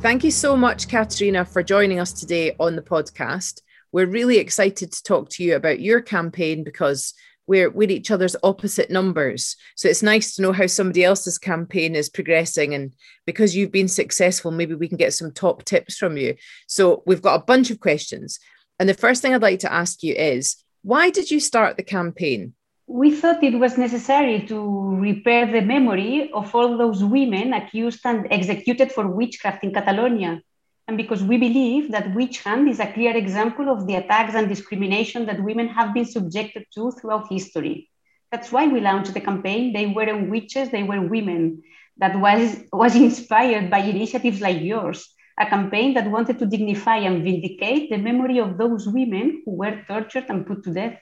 [0.00, 3.62] Thank you so much, Katerina, for joining us today on the podcast.
[3.90, 7.14] We're really excited to talk to you about your campaign because
[7.48, 9.56] we're we're each other's opposite numbers.
[9.74, 12.74] So it's nice to know how somebody else's campaign is progressing.
[12.74, 12.94] And
[13.26, 16.36] because you've been successful, maybe we can get some top tips from you.
[16.68, 18.38] So we've got a bunch of questions.
[18.78, 21.82] And the first thing I'd like to ask you is why did you start the
[21.82, 22.54] campaign?
[22.88, 28.26] We thought it was necessary to repair the memory of all those women accused and
[28.30, 30.40] executed for witchcraft in Catalonia
[30.88, 34.48] and because we believe that witch hunt is a clear example of the attacks and
[34.48, 37.90] discrimination that women have been subjected to throughout history.
[38.32, 41.62] That's why we launched the campaign, They Weren't Witches, They Were Women,
[41.98, 47.22] that was, was inspired by initiatives like yours, a campaign that wanted to dignify and
[47.22, 50.98] vindicate the memory of those women who were tortured and put to death.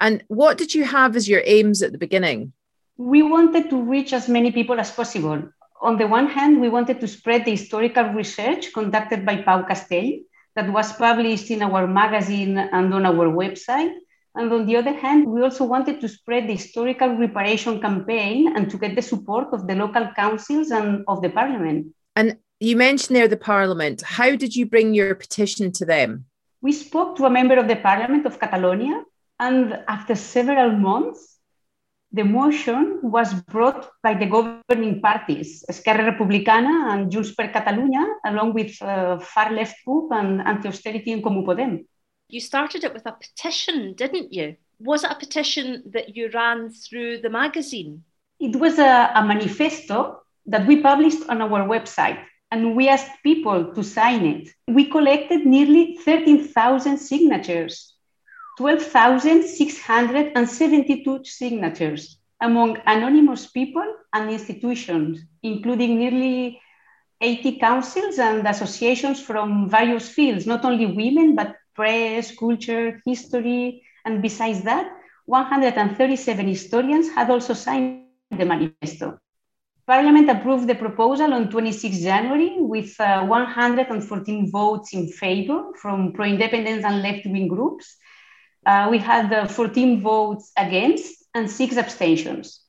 [0.00, 2.52] And what did you have as your aims at the beginning?
[2.96, 5.42] We wanted to reach as many people as possible
[5.84, 10.18] on the one hand, we wanted to spread the historical research conducted by Pau Castell
[10.56, 13.92] that was published in our magazine and on our website.
[14.34, 18.70] And on the other hand, we also wanted to spread the historical reparation campaign and
[18.70, 21.94] to get the support of the local councils and of the parliament.
[22.16, 24.02] And you mentioned there the parliament.
[24.02, 26.24] How did you bring your petition to them?
[26.62, 29.04] We spoke to a member of the parliament of Catalonia,
[29.46, 31.38] and after several months,
[32.12, 38.54] the motion was brought by the governing parties, Esquerra Republicana and Junts per Catalunya, along
[38.54, 41.84] with uh, far left Group and Anti-Austerity and Comú Podem.
[42.28, 44.56] You started it with a petition, didn't you?
[44.78, 48.04] Was it a petition that you ran through the magazine?
[48.38, 53.74] It was a, a manifesto that we published on our website and we asked people
[53.74, 54.50] to sign it.
[54.68, 57.93] We collected nearly 13,000 signatures
[58.56, 66.60] 12,672 signatures among anonymous people and institutions, including nearly
[67.20, 73.82] 80 councils and associations from various fields, not only women, but press, culture, history.
[74.04, 74.90] And besides that,
[75.26, 79.18] 137 historians had also signed the manifesto.
[79.86, 86.26] Parliament approved the proposal on 26 January with uh, 114 votes in favor from pro
[86.26, 87.96] independence and left wing groups
[88.66, 92.60] uh, we had uh, 14 votes against and six abstentions.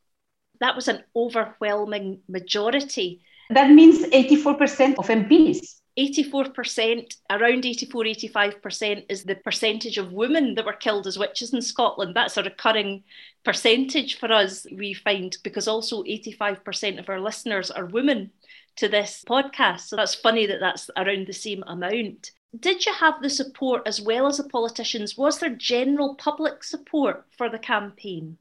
[0.60, 3.22] That was an overwhelming majority.
[3.50, 5.76] That means 84% of MPs.
[5.98, 11.62] 84%, around 84, 85% is the percentage of women that were killed as witches in
[11.62, 12.16] Scotland.
[12.16, 13.04] That's a recurring
[13.46, 18.32] percentage for us, we find, because also 85% of our listeners are women
[18.76, 19.82] to this podcast.
[19.82, 24.02] So that's funny that that's around the same amount did you have the support as
[24.02, 25.18] well as the politicians?
[25.18, 28.38] Was there general public support for the campaign?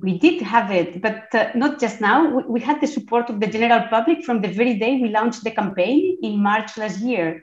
[0.00, 2.28] We did have it, but uh, not just now.
[2.28, 5.42] We, we, had the support of the general public from the very day we launched
[5.42, 7.42] the campaign in March last year.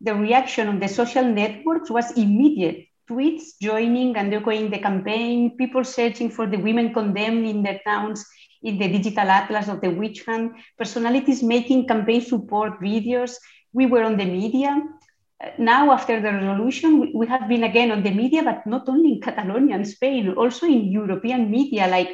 [0.00, 2.86] The reaction on the social networks was immediate.
[3.10, 8.24] Tweets joining and echoing the campaign, people searching for the women condemned in their towns
[8.62, 13.34] in the digital atlas of the witch hunt, personalities making campaign support videos.
[13.74, 14.82] We were on the media
[15.58, 19.20] now after the resolution, we have been again on the media, but not only in
[19.20, 22.10] Catalonia and Spain, also in European media like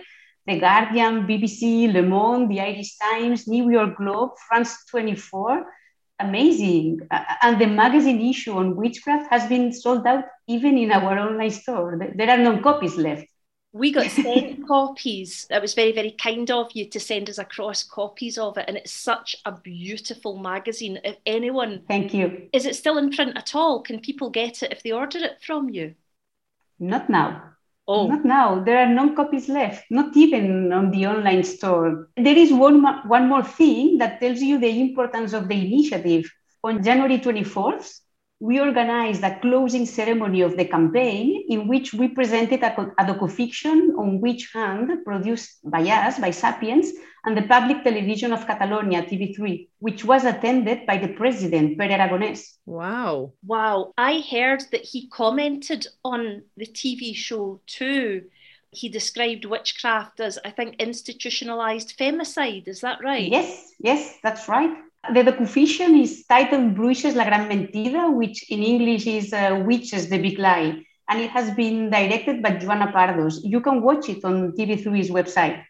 [0.46, 5.66] The Guardian, BBC, Le Monde, the Irish Times, New York Globe, France 24.
[6.20, 7.00] Amazing.
[7.42, 11.96] and the magazine issue on witchcraft has been sold out even in our online store.
[12.16, 13.26] There are no copies left
[13.72, 15.46] we got sent copies.
[15.50, 18.64] It was very, very kind of you to send us across copies of it.
[18.68, 20.98] And it's such a beautiful magazine.
[21.04, 21.82] If anyone.
[21.88, 22.48] Thank you.
[22.52, 23.82] Is it still in print at all?
[23.82, 25.94] Can people get it if they order it from you?
[26.78, 27.42] Not now.
[27.86, 28.06] Oh.
[28.06, 28.62] Not now.
[28.62, 32.10] There are no copies left, not even on the online store.
[32.16, 36.30] There is one, one more thing that tells you the importance of the initiative.
[36.62, 38.00] On January 24th,
[38.40, 43.98] we organized a closing ceremony of the campaign in which we presented a, a docufiction
[43.98, 46.92] on witch hunt produced by us, by Sapiens,
[47.24, 52.58] and the public television of Catalonia, TV3, which was attended by the president, Pere Aragonès.
[52.64, 53.32] Wow.
[53.44, 53.92] Wow.
[53.98, 58.24] I heard that he commented on the TV show too.
[58.70, 62.68] He described witchcraft as, I think, institutionalized femicide.
[62.68, 63.28] Is that right?
[63.28, 64.76] Yes, yes, that's right.
[65.14, 70.18] The docufiction is titled Bruixes la Gran Mentida, which in English is uh, Witches, the
[70.18, 70.84] Big Lie.
[71.08, 73.40] And it has been directed by Joana Pardos.
[73.42, 75.64] You can watch it on TV3's website.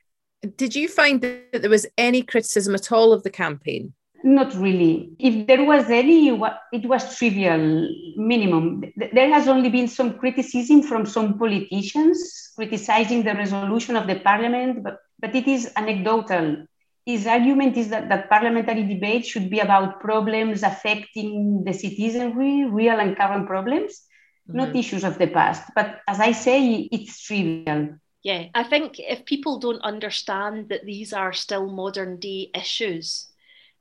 [0.56, 3.92] Did you find that there was any criticism at all of the campaign?
[4.24, 5.10] Not really.
[5.20, 8.82] If there was any, it was trivial, minimum.
[8.96, 14.82] There has only been some criticism from some politicians criticizing the resolution of the parliament,
[14.82, 16.66] but, but it is anecdotal
[17.08, 23.00] his argument is that, that parliamentary debate should be about problems affecting the citizenry, real
[23.00, 24.02] and current problems,
[24.46, 24.58] mm-hmm.
[24.58, 25.62] not issues of the past.
[25.74, 27.96] But as I say, it's trivial.
[28.22, 33.32] Yeah, I think if people don't understand that these are still modern day issues,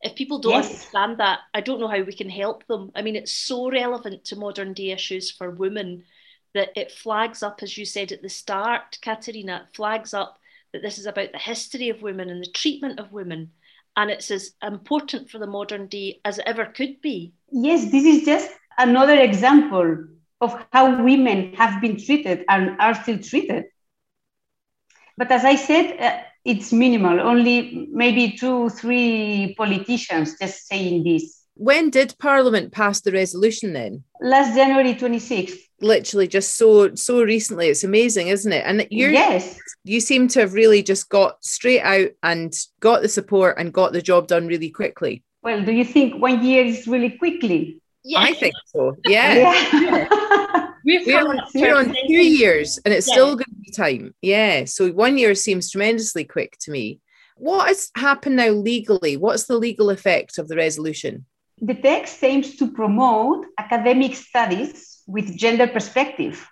[0.01, 0.69] if people don't yes.
[0.69, 2.91] understand that, I don't know how we can help them.
[2.95, 6.05] I mean, it's so relevant to modern day issues for women
[6.53, 10.39] that it flags up, as you said at the start, Katerina, flags up
[10.73, 13.51] that this is about the history of women and the treatment of women.
[13.95, 17.33] And it's as important for the modern day as it ever could be.
[17.51, 20.05] Yes, this is just another example
[20.39, 23.65] of how women have been treated and are still treated.
[25.17, 31.43] But as I said, uh, it's minimal, only maybe two, three politicians just saying this.
[31.55, 34.03] When did Parliament pass the resolution then?
[34.21, 35.57] Last January 26th.
[35.79, 37.67] Literally just so so recently.
[37.67, 38.63] It's amazing, isn't it?
[38.65, 39.59] And you yes.
[39.83, 43.93] you seem to have really just got straight out and got the support and got
[43.93, 45.23] the job done really quickly.
[45.43, 47.81] Well, do you think one year is really quickly?
[48.03, 48.19] Yeah.
[48.19, 48.95] I think so.
[49.05, 49.53] Yeah.
[49.73, 50.69] yeah.
[51.05, 53.13] we're, on, we're on two years and it's yeah.
[53.13, 54.15] still going to be time.
[54.21, 54.65] Yeah.
[54.65, 57.01] So one year seems tremendously quick to me.
[57.35, 59.17] What has happened now legally?
[59.17, 61.25] What's the legal effect of the resolution?
[61.61, 66.47] The text aims to promote academic studies with gender perspective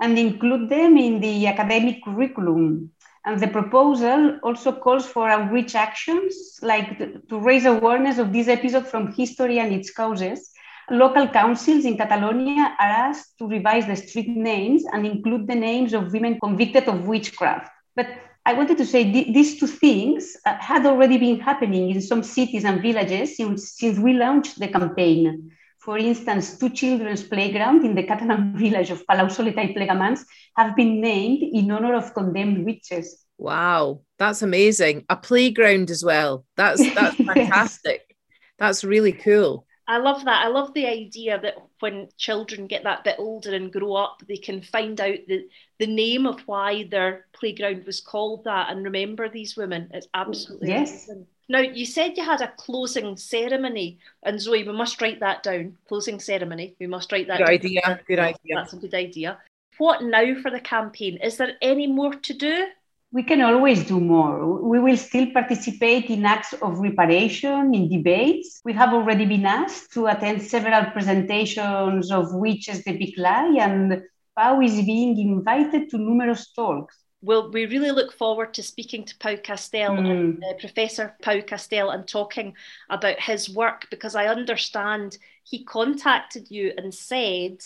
[0.00, 2.90] and include them in the academic curriculum.
[3.26, 8.86] And the proposal also calls for outreach actions like to raise awareness of this episode
[8.86, 10.52] from history and its causes
[10.90, 15.92] Local councils in Catalonia are asked to revise the street names and include the names
[15.92, 17.70] of women convicted of witchcraft.
[17.94, 18.06] But
[18.46, 22.22] I wanted to say th- these two things uh, had already been happening in some
[22.22, 25.50] cities and villages since, since we launched the campaign.
[25.88, 30.20] For instance, two children's playgrounds in the Catalan village of Palau-solità i Plegamans
[30.54, 33.24] have been named in honor of condemned witches.
[33.38, 35.06] Wow, that's amazing.
[35.08, 36.44] A playground as well.
[36.56, 38.04] That's that's fantastic.
[38.06, 38.16] yes.
[38.58, 39.64] That's really cool.
[39.86, 40.44] I love that.
[40.44, 44.36] I love the idea that when children get that bit older and grow up, they
[44.36, 45.48] can find out the,
[45.78, 49.88] the name of why their playground was called that and remember these women.
[49.94, 51.08] It's absolutely yes.
[51.08, 51.26] Amazing.
[51.48, 55.78] Now, you said you had a closing ceremony, and Zoe, we must write that down.
[55.88, 56.74] Closing ceremony.
[56.78, 57.38] We must write that.
[57.38, 57.54] Good down.
[57.54, 58.00] idea.
[58.06, 58.54] Good idea.
[58.54, 59.38] That's a good idea.
[59.78, 61.18] What now for the campaign?
[61.22, 62.66] Is there any more to do?
[63.10, 64.60] we can always do more.
[64.62, 68.60] We will still participate in acts of reparation, in debates.
[68.64, 74.02] We have already been asked to attend several presentations of Witches the Big Lie, and
[74.36, 76.96] Pau is being invited to numerous talks.
[77.20, 80.10] Well, we really look forward to speaking to Pau Castell, mm.
[80.10, 82.54] and, uh, Professor Pau Castell, and talking
[82.88, 87.64] about his work because I understand he contacted you and said,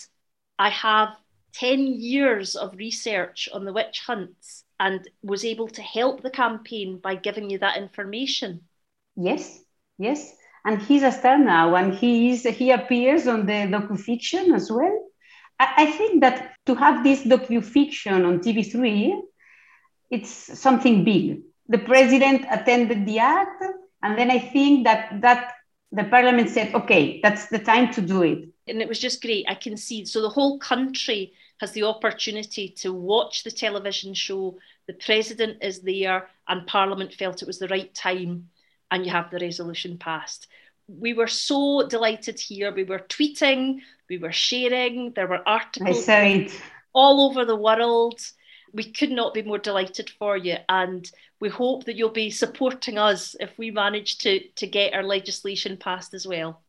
[0.57, 1.15] I have
[1.53, 6.97] 10 years of research on the witch hunts and was able to help the campaign
[6.97, 8.61] by giving you that information.
[9.15, 9.59] Yes,
[9.97, 10.35] yes.
[10.65, 14.97] And he's a star now, and he is he appears on the docufiction as well.
[15.59, 19.21] I, I think that to have this docufiction on TV3,
[20.13, 21.41] it's something big.
[21.67, 23.63] The president attended the act,
[24.03, 25.53] and then I think that that
[25.91, 28.49] the parliament said, okay, that's the time to do it.
[28.67, 29.45] And it was just great.
[29.47, 30.05] I can see.
[30.05, 34.57] So the whole country has the opportunity to watch the television show.
[34.87, 38.49] The president is there, and Parliament felt it was the right time,
[38.91, 40.47] and you have the resolution passed.
[40.87, 42.73] We were so delighted here.
[42.73, 46.09] We were tweeting, we were sharing, there were articles
[46.93, 48.19] all over the world.
[48.73, 51.09] We could not be more delighted for you, and
[51.39, 55.77] we hope that you'll be supporting us if we manage to, to get our legislation
[55.77, 56.61] passed as well.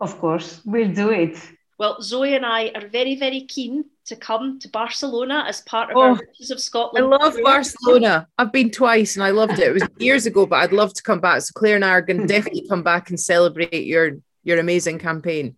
[0.00, 1.38] Of course, we'll do it.
[1.78, 5.96] Well, Zoe and I are very, very keen to come to Barcelona as part of
[5.96, 7.04] oh, our Witches of Scotland.
[7.04, 8.26] I love Barcelona.
[8.38, 9.68] I've been twice and I loved it.
[9.68, 11.42] It was years ago, but I'd love to come back.
[11.42, 14.98] So Claire and I are going to definitely come back and celebrate your your amazing
[14.98, 15.56] campaign.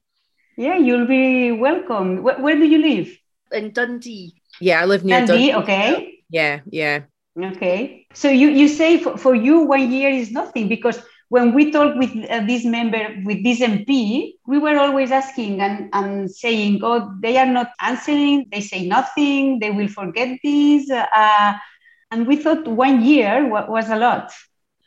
[0.56, 2.22] Yeah, you'll be welcome.
[2.22, 3.16] Where, where do you live?
[3.52, 4.34] In Dundee.
[4.60, 5.52] Yeah, I live near Dundee.
[5.52, 5.54] Dundee.
[5.62, 6.18] Okay.
[6.30, 7.02] Yeah, yeah.
[7.36, 8.06] Okay.
[8.14, 11.94] So you you say for, for you one year is nothing because when we talk
[11.96, 17.12] with uh, this member, with this MP, we were always asking and, and saying, oh,
[17.20, 20.90] they are not answering, they say nothing, they will forget this.
[20.90, 21.52] Uh,
[22.10, 24.32] and we thought one year was a lot.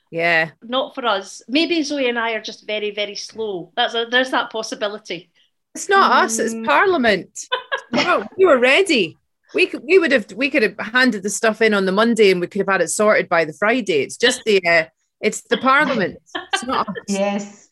[0.09, 0.51] Yeah.
[0.63, 1.41] Not for us.
[1.47, 3.71] Maybe Zoe and I are just very, very slow.
[3.75, 5.31] That's a, there's that possibility.
[5.75, 6.23] It's not mm.
[6.23, 6.65] us, it's mm.
[6.65, 7.47] Parliament.
[7.91, 9.17] well, we were ready.
[9.53, 12.31] We could, we would have we could have handed the stuff in on the Monday
[12.31, 14.01] and we could have had it sorted by the Friday.
[14.03, 14.85] It's just the uh,
[15.19, 16.19] it's the Parliament.
[16.53, 16.95] It's not us.
[17.07, 17.69] Yes.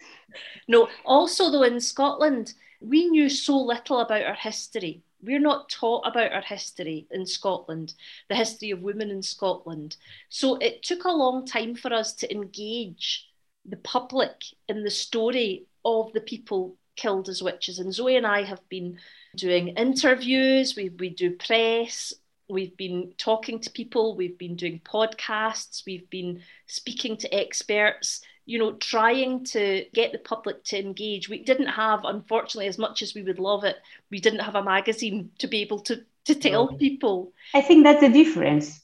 [0.67, 5.01] No, also, though, in Scotland, we knew so little about our history.
[5.21, 7.93] We're not taught about our history in Scotland,
[8.29, 9.97] the history of women in Scotland.
[10.29, 13.27] So it took a long time for us to engage
[13.65, 17.79] the public in the story of the people killed as witches.
[17.79, 18.97] And Zoe and I have been
[19.35, 22.13] doing interviews, we, we do press,
[22.49, 28.59] we've been talking to people, we've been doing podcasts, we've been speaking to experts, you
[28.59, 31.29] know, trying to get the public to engage.
[31.29, 33.77] We didn't have, unfortunately, as much as we would love it,
[34.11, 37.31] we didn't have a magazine to be able to, to tell people.
[37.53, 38.83] I think that's the difference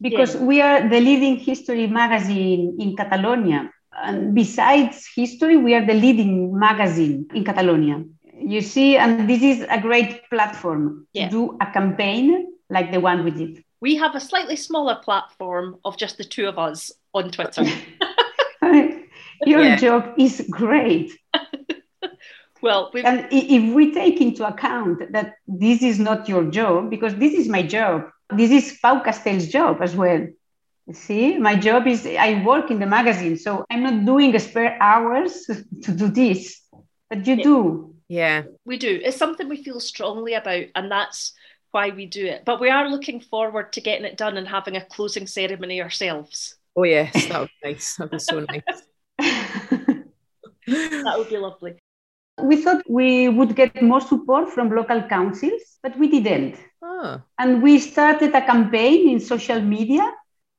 [0.00, 0.44] because yeah.
[0.44, 3.72] we are the leading history magazine in Catalonia.
[4.02, 8.04] And besides history, we are the leading magazine in Catalonia.
[8.40, 11.26] You see, and this is a great platform yeah.
[11.26, 13.64] to do a campaign like the one we did.
[13.80, 17.64] We have a slightly smaller platform of just the two of us on Twitter.
[19.46, 19.76] Your yeah.
[19.76, 21.12] job is great.
[22.62, 23.04] well, we've...
[23.04, 27.48] and if we take into account that this is not your job, because this is
[27.48, 30.26] my job, this is Pau Castell's job as well.
[30.92, 35.44] See, my job is I work in the magazine, so I'm not doing spare hours
[35.82, 36.62] to do this,
[37.10, 37.44] but you yeah.
[37.44, 37.94] do.
[38.08, 39.00] Yeah, we do.
[39.04, 41.34] It's something we feel strongly about, and that's
[41.72, 42.44] why we do it.
[42.46, 46.56] But we are looking forward to getting it done and having a closing ceremony ourselves.
[46.74, 47.96] Oh yes, that would be nice.
[47.96, 48.82] That would be so nice.
[51.02, 51.78] that would be lovely.
[52.40, 56.56] We thought we would get more support from local councils, but we didn't.
[56.82, 57.20] Oh.
[57.38, 60.12] And we started a campaign in social media,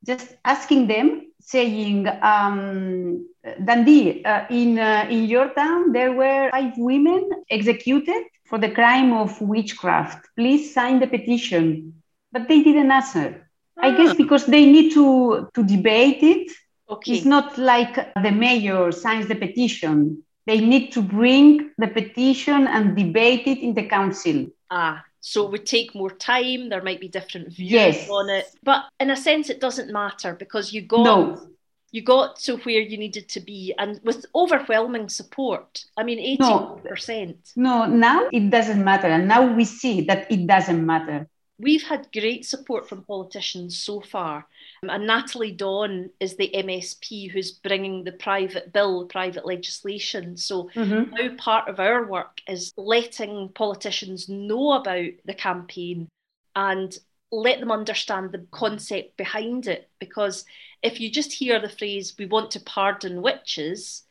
[0.06, 3.28] just asking them, saying, um,
[3.64, 9.14] Dundee, uh, in, uh, in your town, there were five women executed for the crime
[9.14, 10.28] of witchcraft.
[10.36, 12.02] Please sign the petition.
[12.32, 13.50] But they didn't answer.
[13.82, 14.16] I guess ah.
[14.16, 16.52] because they need to, to debate it.
[16.90, 17.14] Okay.
[17.14, 20.24] It's not like the mayor signs the petition.
[20.46, 24.48] They need to bring the petition and debate it in the council.
[24.70, 26.70] Ah, so it would take more time.
[26.70, 28.10] There might be different views yes.
[28.10, 28.46] on it.
[28.64, 31.50] But in a sense, it doesn't matter because you got no
[31.92, 37.54] you got to where you needed to be and with overwhelming support i mean 80%
[37.56, 41.28] no, no now it doesn't matter and now we see that it doesn't matter
[41.60, 44.48] we've had great support from politicians so far.
[44.82, 50.38] And Natalie Don is the msp who's bringing the private bill private legislation.
[50.38, 51.14] So mm-hmm.
[51.14, 56.08] now part of our work is letting politicians know about the campaign
[56.56, 56.98] and
[57.32, 59.90] let them understand the concept behind it.
[60.00, 60.46] Because
[60.82, 64.04] if you just hear the phrase we want to pardon witches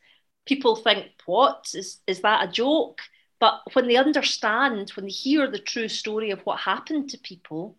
[0.49, 1.67] people think what?
[1.75, 3.01] Is is that a joke
[3.39, 7.75] but when they understand when they hear the true story of what happened to people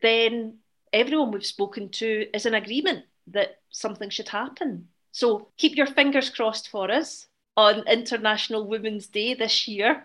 [0.00, 0.58] then
[0.92, 6.30] everyone we've spoken to is in agreement that something should happen so keep your fingers
[6.30, 7.26] crossed for us
[7.56, 10.04] on international women's day this year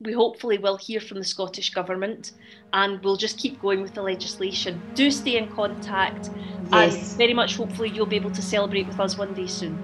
[0.00, 2.32] we hopefully will hear from the Scottish Government
[2.72, 4.80] and we'll just keep going with the legislation.
[4.94, 6.30] Do stay in contact
[6.70, 6.72] yes.
[6.72, 9.78] and very much hopefully you'll be able to celebrate with us one day soon.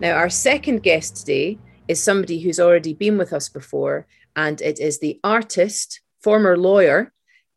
[0.00, 4.78] Now, our second guest today is somebody who's already been with us before, and it
[4.78, 7.12] is the artist, former lawyer,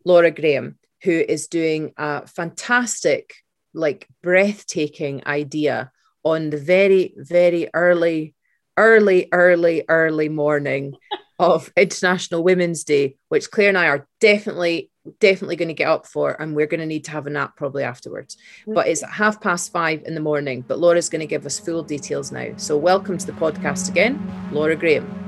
[0.05, 3.35] Laura Graham, who is doing a fantastic
[3.75, 5.91] like breathtaking idea
[6.23, 8.33] on the very, very early,
[8.75, 10.95] early, early, early morning
[11.37, 16.05] of International Women's Day, which Claire and I are definitely, definitely going to get up
[16.05, 18.37] for, and we're going to need to have a nap probably afterwards.
[18.67, 19.11] But it's mm-hmm.
[19.11, 20.63] half past five in the morning.
[20.67, 22.53] But Laura's going to give us full details now.
[22.57, 24.19] So welcome to the podcast again,
[24.51, 25.21] Laura Graham.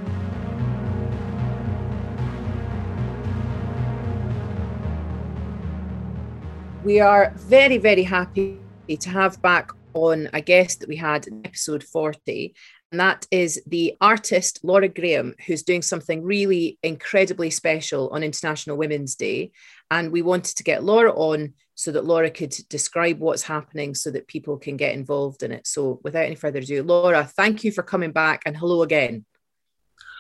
[6.84, 11.46] we are very, very happy to have back on a guest that we had in
[11.46, 12.56] episode 40.
[12.92, 18.78] And that is the artist Laura Graham, who's doing something really incredibly special on International
[18.78, 19.52] Women's Day.
[19.90, 24.12] And we wanted to get Laura on so that Laura could describe what's happening so
[24.12, 25.66] that people can get involved in it.
[25.66, 29.26] So, without any further ado, Laura, thank you for coming back and hello again.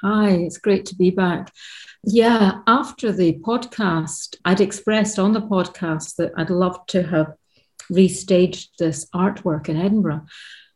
[0.01, 1.53] Hi, it's great to be back.
[2.03, 7.35] Yeah, after the podcast, I'd expressed on the podcast that I'd love to have
[7.91, 10.25] restaged this artwork in Edinburgh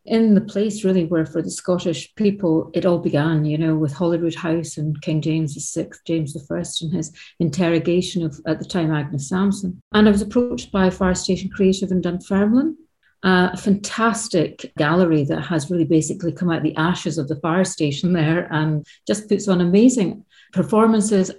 [0.05, 3.93] in the place really where for the Scottish people it all began, you know, with
[3.93, 8.93] Holyrood House and King James VI, James I, and his interrogation of at the time
[8.93, 9.81] Agnes Sampson.
[9.91, 12.77] And I was approached by Fire Station Creative in Dunfermline
[13.23, 17.65] uh, a fantastic gallery that has really basically come out the ashes of the fire
[17.65, 21.31] station there and just puts on amazing performances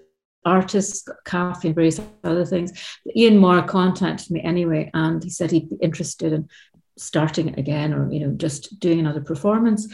[0.48, 2.72] artists, and various other things.
[3.14, 6.48] Ian Moore contacted me anyway, and he said he'd be interested in
[6.96, 9.86] starting it again or, you know, just doing another performance.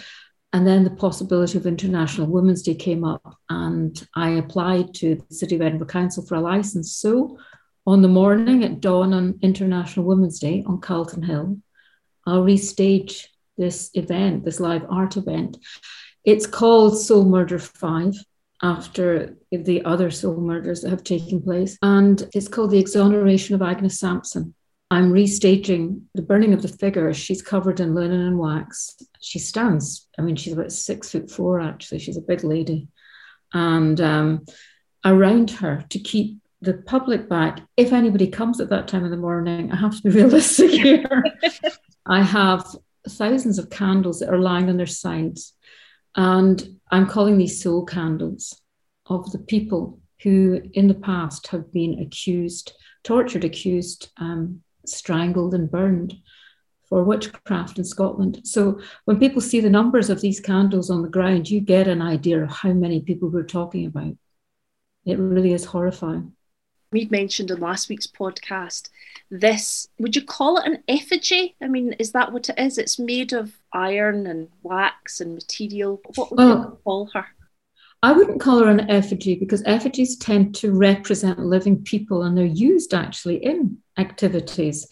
[0.52, 5.34] And then the possibility of International Women's Day came up, and I applied to the
[5.34, 6.96] City of Edinburgh Council for a license.
[6.96, 7.38] So
[7.86, 11.58] on the morning at dawn on International Women's Day on Calton Hill,
[12.24, 13.26] I'll restage
[13.58, 15.58] this event, this live art event.
[16.24, 18.14] It's called Soul Murder 5
[18.64, 21.76] after the other soul murders that have taken place.
[21.82, 24.54] And it's called The Exoneration of Agnes Sampson.
[24.90, 27.12] I'm restaging the burning of the figure.
[27.12, 28.96] She's covered in linen and wax.
[29.20, 31.98] She stands, I mean, she's about six foot four, actually.
[31.98, 32.88] She's a big lady.
[33.52, 34.46] And um,
[35.04, 39.18] around her to keep the public back, if anybody comes at that time in the
[39.18, 41.24] morning, I have to be realistic here.
[42.06, 42.64] I have
[43.06, 45.52] thousands of candles that are lying on their sides.
[46.16, 48.60] And I'm calling these soul candles
[49.06, 55.70] of the people who in the past have been accused, tortured, accused, um, strangled, and
[55.70, 56.14] burned
[56.88, 58.40] for witchcraft in Scotland.
[58.44, 62.02] So when people see the numbers of these candles on the ground, you get an
[62.02, 64.14] idea of how many people we're talking about.
[65.04, 66.32] It really is horrifying.
[66.94, 68.88] We mentioned in last week's podcast
[69.28, 71.56] this, would you call it an effigy?
[71.60, 72.78] I mean, is that what it is?
[72.78, 76.00] It's made of iron and wax and material.
[76.14, 77.26] What would well, you call her?
[78.00, 82.44] I wouldn't call her an effigy because effigies tend to represent living people and they're
[82.44, 84.86] used actually in activities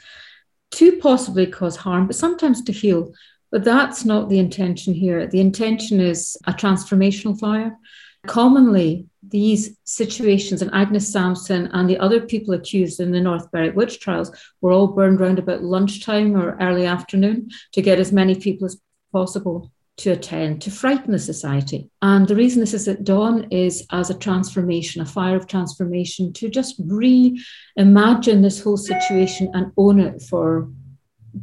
[0.72, 3.12] to possibly cause harm, but sometimes to heal.
[3.52, 5.28] But that's not the intention here.
[5.28, 7.78] The intention is a transformational fire.
[8.26, 13.76] Commonly, these situations, and Agnes Sampson and the other people accused in the North Berwick
[13.76, 18.34] witch trials were all burned around about lunchtime or early afternoon to get as many
[18.34, 18.80] people as
[19.12, 21.88] possible to attend to frighten the society.
[22.00, 26.32] And the reason this is at dawn is as a transformation, a fire of transformation,
[26.34, 30.68] to just reimagine this whole situation and own it for,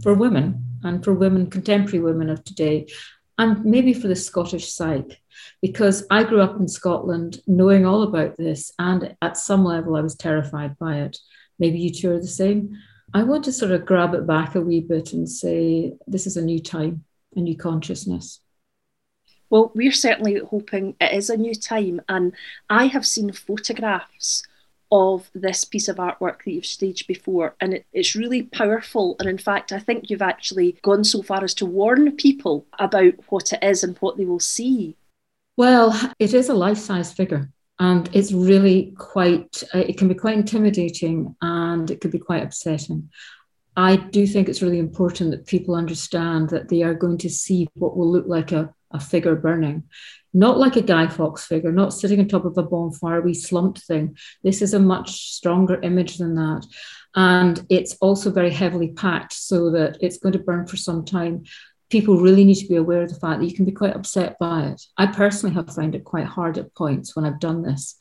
[0.02, 2.88] for women and for women, contemporary women of today,
[3.38, 5.18] and maybe for the Scottish psyche.
[5.62, 10.02] Because I grew up in Scotland knowing all about this, and at some level I
[10.02, 11.18] was terrified by it.
[11.58, 12.78] Maybe you two are the same.
[13.14, 16.38] I want to sort of grab it back a wee bit and say, this is
[16.38, 17.04] a new time
[17.36, 18.42] a new consciousness?
[19.50, 22.02] Well, we're certainly hoping it is a new time.
[22.08, 22.34] And
[22.70, 24.44] I have seen photographs
[24.92, 29.16] of this piece of artwork that you've staged before, and it, it's really powerful.
[29.20, 33.14] And in fact, I think you've actually gone so far as to warn people about
[33.30, 34.96] what it is and what they will see.
[35.60, 37.52] Well, it is a life size figure.
[37.80, 42.44] And it's really quite, uh, it can be quite intimidating and it could be quite
[42.44, 43.10] upsetting.
[43.76, 47.68] I do think it's really important that people understand that they are going to see
[47.74, 49.84] what will look like a, a figure burning,
[50.34, 53.80] not like a Guy Fawkes figure, not sitting on top of a bonfire, we slumped
[53.82, 54.18] thing.
[54.46, 56.66] This is a much stronger image than that.
[57.16, 61.44] And it's also very heavily packed so that it's going to burn for some time.
[61.90, 64.38] People really need to be aware of the fact that you can be quite upset
[64.40, 64.82] by it.
[64.98, 67.96] I personally have found it quite hard at points when I've done this.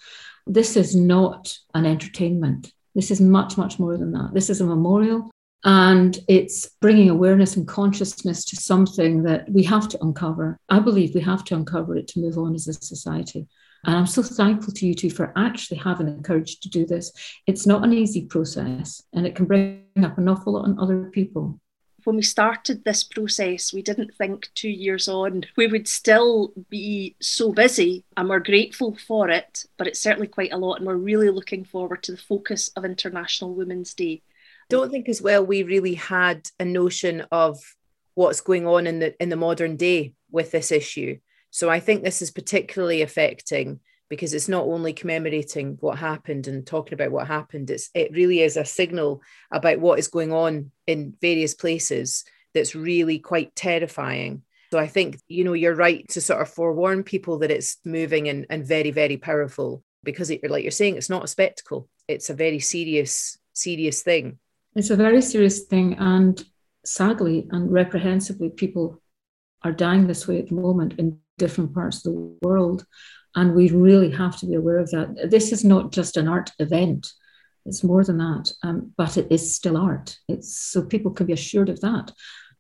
[0.47, 2.73] This is not an entertainment.
[2.95, 4.31] This is much, much more than that.
[4.35, 5.31] This is a memorial.
[5.65, 10.59] And it's bringing awareness and consciousness to something that we have to uncover.
[10.69, 13.47] I believe we have to uncover it to move on as a society.
[13.85, 17.13] And I'm so thankful to you two for actually having the courage to do this.
[17.47, 21.11] It's not an easy process and it can bring up an awful lot on other
[21.13, 21.61] people.
[22.09, 27.17] When we started this process, we didn't think two years on we would still be
[27.21, 30.79] so busy and we're grateful for it, but it's certainly quite a lot.
[30.79, 34.23] And we're really looking forward to the focus of International Women's Day
[34.69, 37.59] don't think as well we really had a notion of
[38.15, 41.19] what's going on in the in the modern day with this issue.
[41.51, 46.67] So I think this is particularly affecting because it's not only commemorating what happened and
[46.67, 50.71] talking about what happened, it's it really is a signal about what is going on
[50.87, 54.43] in various places that's really quite terrifying.
[54.71, 58.29] So I think, you know, you're right to sort of forewarn people that it's moving
[58.29, 61.89] and, and very, very powerful because it, like you're saying, it's not a spectacle.
[62.07, 64.39] It's a very serious, serious thing.
[64.75, 65.97] It's a very serious thing.
[65.99, 66.43] And
[66.85, 69.01] sadly and reprehensibly, people
[69.63, 72.85] are dying this way at the moment in different parts of the world.
[73.39, 75.31] And we really have to be aware of that.
[75.31, 77.13] This is not just an art event,
[77.67, 78.53] it's more than that.
[78.63, 80.19] Um, but it is still art.
[80.29, 82.13] It's so people can be assured of that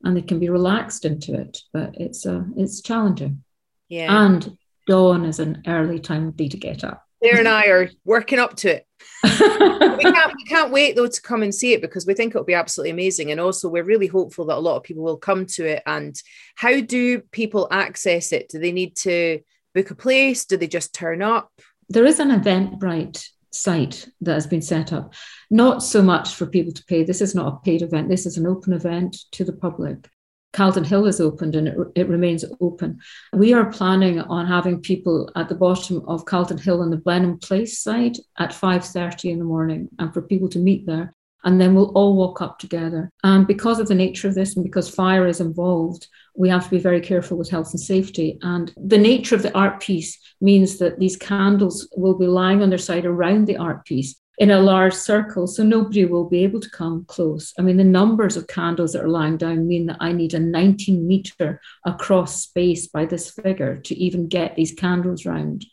[0.04, 1.58] and they can be relaxed into it.
[1.72, 3.42] But it's uh, it's challenging.
[3.88, 4.24] Yeah.
[4.24, 4.56] And
[4.86, 7.04] dawn is an early time to get up.
[7.20, 8.86] Claire and I are working up to it
[9.24, 12.44] we, can't, we can't wait though to come and see it because we think it'll
[12.44, 13.30] be absolutely amazing.
[13.30, 15.82] And also, we're really hopeful that a lot of people will come to it.
[15.86, 16.20] And
[16.54, 18.48] how do people access it?
[18.48, 19.40] Do they need to
[19.78, 20.44] book a place?
[20.44, 21.52] Do they just turn up?
[21.88, 25.14] There is an Eventbrite site that has been set up,
[25.50, 27.04] not so much for people to pay.
[27.04, 30.08] This is not a paid event, this is an open event to the public.
[30.52, 32.98] Calton Hill is opened and it, it, remains open.
[33.32, 37.38] We are planning on having people at the bottom of Calton Hill on the Blenheim
[37.38, 41.14] Place side at 5.30 in the morning and for people to meet there.
[41.48, 43.10] And then we'll all walk up together.
[43.24, 46.70] And because of the nature of this and because fire is involved, we have to
[46.70, 48.38] be very careful with health and safety.
[48.42, 52.68] And the nature of the art piece means that these candles will be lying on
[52.68, 56.60] their side around the art piece in a large circle, so nobody will be able
[56.60, 57.54] to come close.
[57.58, 60.38] I mean, the numbers of candles that are lying down mean that I need a
[60.38, 65.64] 19 meter across space by this figure to even get these candles round.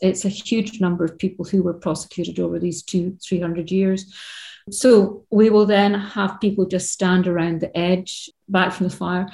[0.00, 4.10] It's a huge number of people who were prosecuted over these two, 300 years.
[4.70, 9.28] So we will then have people just stand around the edge back from the fire.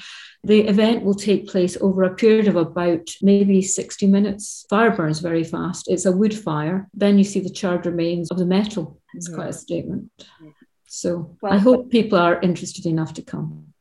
[0.45, 4.64] The event will take place over a period of about maybe 60 minutes.
[4.70, 5.89] Fire burns very fast.
[5.89, 6.89] It's a wood fire.
[6.95, 9.01] Then you see the charred remains of the metal.
[9.14, 10.11] It's quite a statement.
[10.87, 13.74] So well, I hope people are interested enough to come.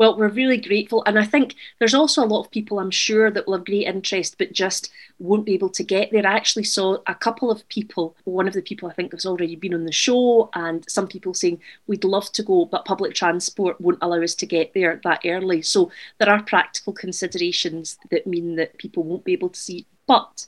[0.00, 1.02] Well, we're really grateful.
[1.04, 3.86] And I think there's also a lot of people, I'm sure, that will have great
[3.86, 6.26] interest, but just won't be able to get there.
[6.26, 9.56] I actually saw a couple of people, one of the people I think has already
[9.56, 13.78] been on the show, and some people saying, we'd love to go, but public transport
[13.78, 15.60] won't allow us to get there that early.
[15.60, 19.84] So there are practical considerations that mean that people won't be able to see.
[20.06, 20.46] But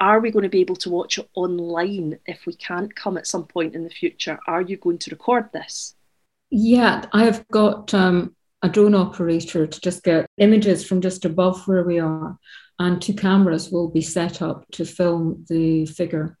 [0.00, 3.28] are we going to be able to watch it online if we can't come at
[3.28, 4.40] some point in the future?
[4.48, 5.94] Are you going to record this?
[6.50, 11.66] Yeah, I have got um, a drone operator to just get images from just above
[11.66, 12.38] where we are.
[12.78, 16.38] And two cameras will be set up to film the figure.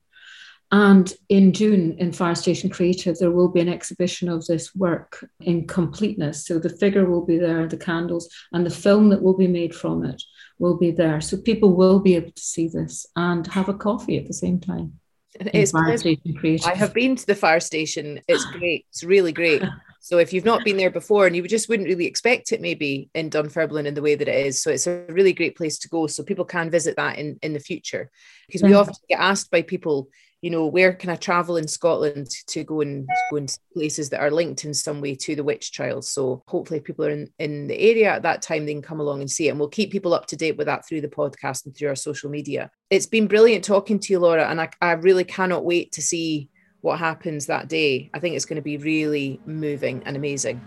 [0.70, 5.28] And in June in Fire Station Creative, there will be an exhibition of this work
[5.40, 6.46] in completeness.
[6.46, 9.74] So the figure will be there, the candles, and the film that will be made
[9.74, 10.22] from it
[10.58, 11.20] will be there.
[11.20, 14.60] So people will be able to see this and have a coffee at the same
[14.60, 14.98] time.
[15.34, 16.66] It's fire station creative.
[16.66, 18.20] I have been to the fire station.
[18.26, 18.86] It's great.
[18.90, 19.62] It's really great.
[20.04, 23.08] So if you've not been there before and you just wouldn't really expect it maybe
[23.14, 24.60] in Dunfermline in the way that it is.
[24.60, 26.08] So it's a really great place to go.
[26.08, 28.10] So people can visit that in, in the future.
[28.48, 30.08] Because we often get asked by people,
[30.40, 34.20] you know, where can I travel in Scotland to go and go in places that
[34.20, 36.10] are linked in some way to the witch trials?
[36.10, 39.20] So hopefully people are in, in the area at that time, they can come along
[39.20, 39.50] and see it.
[39.50, 41.94] And we'll keep people up to date with that through the podcast and through our
[41.94, 42.72] social media.
[42.90, 46.48] It's been brilliant talking to you, Laura, and I, I really cannot wait to see
[46.82, 48.10] what happens that day.
[48.12, 50.60] I think it's going to be really moving and amazing.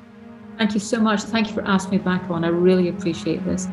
[0.57, 1.21] Thank you so much.
[1.21, 2.43] Thank you for asking me back on.
[2.43, 3.67] I really appreciate this.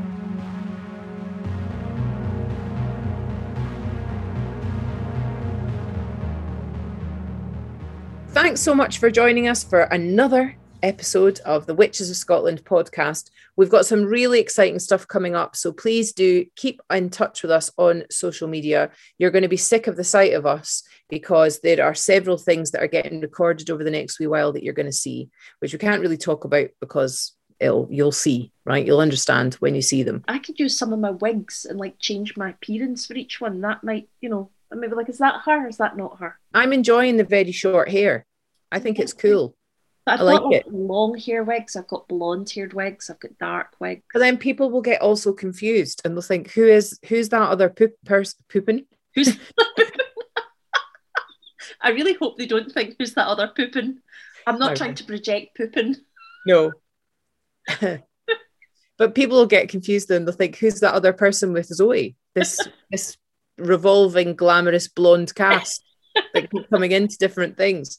[8.28, 13.30] Thanks so much for joining us for another episode of the Witches of Scotland podcast.
[13.57, 17.53] We've got some really exciting stuff coming up, so please do keep in touch with
[17.53, 18.90] us on social media.
[19.18, 22.71] You're going to be sick of the sight of us because there are several things
[22.71, 25.29] that are getting recorded over the next wee while that you're going to see,
[25.61, 28.85] which we can't really talk about because it'll you'll see, right?
[28.85, 30.25] You'll understand when you see them.
[30.29, 33.61] I could use some of my wigs and like change my appearance for each one.
[33.61, 35.69] That might, you know, I maybe like, is that her?
[35.69, 36.39] Is that not her?
[36.55, 38.27] I'm enjoying the very short hair.
[38.71, 39.55] I think it's cool.
[40.05, 43.39] But I've I got like long hair wigs, I've got blonde haired wigs, I've got
[43.39, 44.03] dark wigs.
[44.13, 47.69] But then people will get also confused and they'll think, who is who's that other
[47.69, 48.87] poop person pooping?
[49.15, 49.39] Who's
[51.81, 53.99] I really hope they don't think who's that other pooping.
[54.47, 54.79] I'm not okay.
[54.79, 55.97] trying to project pooping.
[56.47, 56.73] No.
[58.99, 62.17] but people will get confused and they'll think, who's that other person with Zoe?
[62.35, 62.59] This
[62.91, 63.17] this
[63.59, 65.85] revolving glamorous blonde cast
[66.35, 67.99] that keep coming into different things.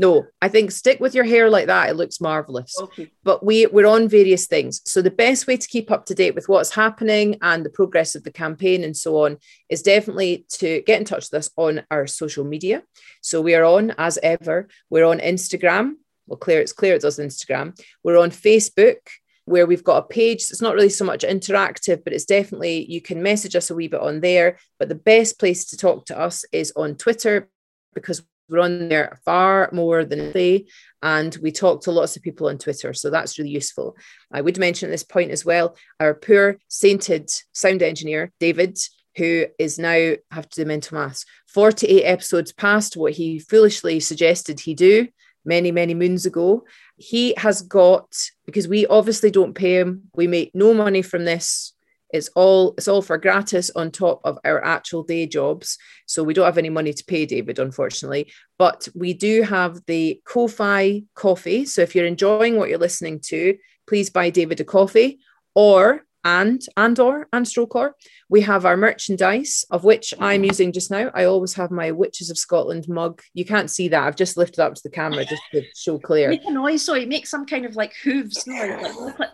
[0.00, 1.90] No, I think stick with your hair like that.
[1.90, 2.80] It looks marvelous.
[2.80, 3.10] Okay.
[3.24, 4.80] But we we're on various things.
[4.84, 8.14] So the best way to keep up to date with what's happening and the progress
[8.14, 9.38] of the campaign and so on
[9.68, 12.84] is definitely to get in touch with us on our social media.
[13.22, 14.68] So we are on as ever.
[14.88, 15.94] We're on Instagram.
[16.28, 17.78] Well, clear it's clear it's us Instagram.
[18.04, 18.98] We're on Facebook
[19.46, 23.00] where we've got a page that's not really so much interactive, but it's definitely you
[23.00, 24.58] can message us a wee bit on there.
[24.78, 27.48] But the best place to talk to us is on Twitter
[27.94, 30.66] because we're on there far more than they,
[31.02, 32.92] and we talk to lots of people on Twitter.
[32.94, 33.96] So that's really useful.
[34.32, 38.78] I would mention at this point as well our poor sainted sound engineer, David,
[39.16, 44.60] who is now, have to do mental maths, 48 episodes past what he foolishly suggested
[44.60, 45.08] he do
[45.44, 46.64] many, many moons ago.
[46.96, 48.14] He has got,
[48.46, 51.72] because we obviously don't pay him, we make no money from this
[52.10, 55.78] it's all it's all for gratis on top of our actual day jobs.
[56.06, 58.32] So we don't have any money to pay David, unfortunately.
[58.58, 61.64] But we do have the Ko-fi coffee.
[61.66, 63.56] So if you're enjoying what you're listening to,
[63.86, 65.20] please buy David a coffee.
[65.54, 67.94] Or and and or and stroke or
[68.28, 72.28] we have our merchandise of which i'm using just now i always have my witches
[72.28, 75.42] of scotland mug you can't see that i've just lifted up to the camera just
[75.52, 78.82] to show Claire make a noise so it makes some kind of like hooves like,
[78.82, 79.30] like,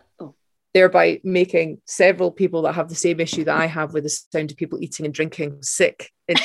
[0.74, 4.50] thereby making several people that have the same issue that I have with the sound
[4.50, 6.42] of people eating and drinking sick into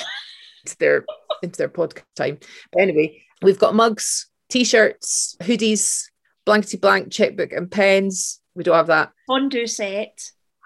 [0.78, 1.06] their
[1.42, 2.38] into their podcast time.
[2.72, 6.04] But anyway, we've got mugs, T-shirts, hoodies,
[6.46, 8.40] blankety blank checkbook and pens.
[8.56, 9.12] We don't have that.
[9.28, 10.18] Fondue set,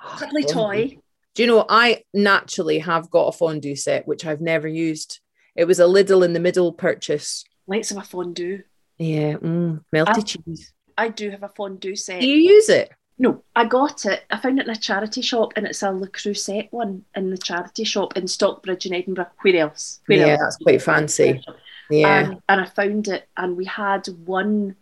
[0.05, 0.97] cuddly toy.
[1.36, 5.20] Do you know I naturally have got a fondue set which I've never used.
[5.55, 7.43] It was a Lidl in the middle purchase.
[7.68, 8.64] Let's have a fondue.
[8.97, 10.74] Yeah, mm, melty I- cheese.
[10.95, 12.22] I do have a fondue set.
[12.22, 12.91] Do you use it?
[13.20, 14.24] No, I got it.
[14.32, 17.38] I found it in a charity shop, and it's a Le Creuset one in the
[17.38, 19.28] charity shop in Stockbridge in Edinburgh.
[19.41, 19.99] Where else?
[20.07, 20.39] Where Yeah, else?
[20.41, 21.41] that's quite fancy.
[21.89, 22.20] Yeah.
[22.32, 24.76] And, and I found it, and we had one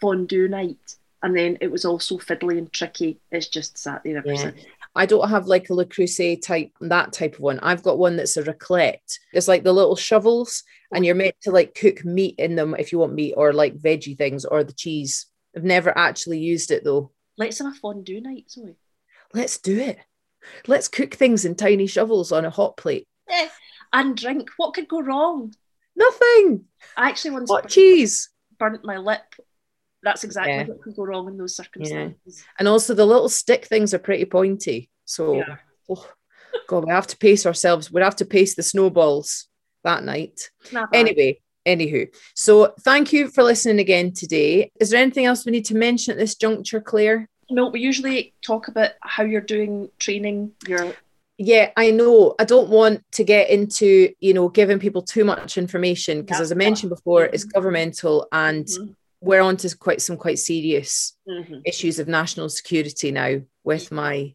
[0.00, 3.20] fondue night, and then it was also fiddly and tricky.
[3.30, 4.36] It's just sat there ever Yeah.
[4.40, 4.64] since.
[4.96, 7.60] I don't have like a Le Creuset type, that type of one.
[7.60, 9.18] I've got one that's a raclette.
[9.32, 12.90] It's like the little shovels, and you're meant to like cook meat in them if
[12.92, 15.26] you want meat or like veggie things or the cheese.
[15.54, 17.10] I've never actually used it though.
[17.38, 18.76] Let's have a fondue night, Zoe.
[19.34, 19.98] Let's do it.
[20.66, 23.06] Let's cook things in tiny shovels on a hot plate.
[23.28, 23.48] Eh,
[23.92, 24.48] And drink.
[24.56, 25.54] What could go wrong?
[25.94, 26.64] Nothing.
[26.96, 28.30] I actually once What burnt, cheese?
[28.58, 29.22] burnt my lip.
[30.02, 30.64] That's exactly Yeah.
[30.66, 32.44] what could go wrong in those circumstances.
[32.58, 34.90] And also the little stick things are pretty pointy.
[35.04, 35.56] So Yeah.
[35.88, 36.08] oh,
[36.68, 37.90] God, we have to pace ourselves.
[37.90, 39.48] We have to pace the snowballs
[39.84, 40.50] that night.
[40.92, 42.08] Anyway, anywho.
[42.34, 44.70] So thank you for listening again today.
[44.80, 47.28] Is there anything else we need to mention at this juncture, Claire?
[47.50, 50.94] No, we usually talk about how you're doing training, your
[51.38, 52.34] Yeah, I know.
[52.38, 56.42] I don't want to get into, you know, giving people too much information because, Yeah.
[56.44, 58.94] as I mentioned before, it's governmental and Mhm.
[59.20, 61.60] we're on to quite some quite serious Mhm.
[61.66, 64.34] issues of national security now with my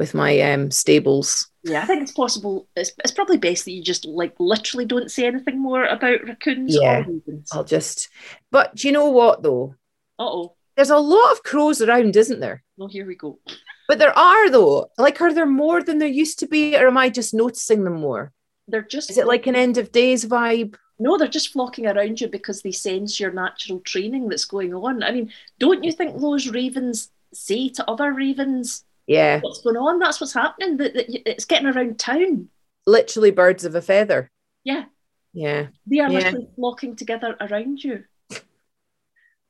[0.00, 1.46] with my um stables.
[1.62, 2.66] Yeah, I think it's possible.
[2.74, 6.74] It's, it's probably best that you just like literally don't say anything more about raccoons
[6.74, 7.00] Yeah.
[7.00, 7.50] or ravens.
[7.52, 8.08] I'll just
[8.50, 9.76] but do you know what though?
[10.18, 10.56] Uh oh.
[10.76, 12.62] There's a lot of crows around, isn't there?
[12.78, 13.38] Well, here we go.
[13.86, 14.88] But there are though.
[14.96, 18.00] Like, are there more than there used to be, or am I just noticing them
[18.00, 18.32] more?
[18.68, 20.76] They're just Is it like an end of days vibe?
[20.98, 25.02] no, they're just flocking around you because they sense your natural training that's going on.
[25.02, 29.98] I mean, don't you think those ravens say to other ravens Yeah, what's going on?
[29.98, 30.76] That's what's happening.
[30.76, 32.48] That, that it's getting around town.
[32.86, 34.30] literally birds of a feather.
[34.64, 34.84] Yeah,
[35.32, 36.18] Yeah, they are Yeah.
[36.18, 38.04] literally flocking together around you.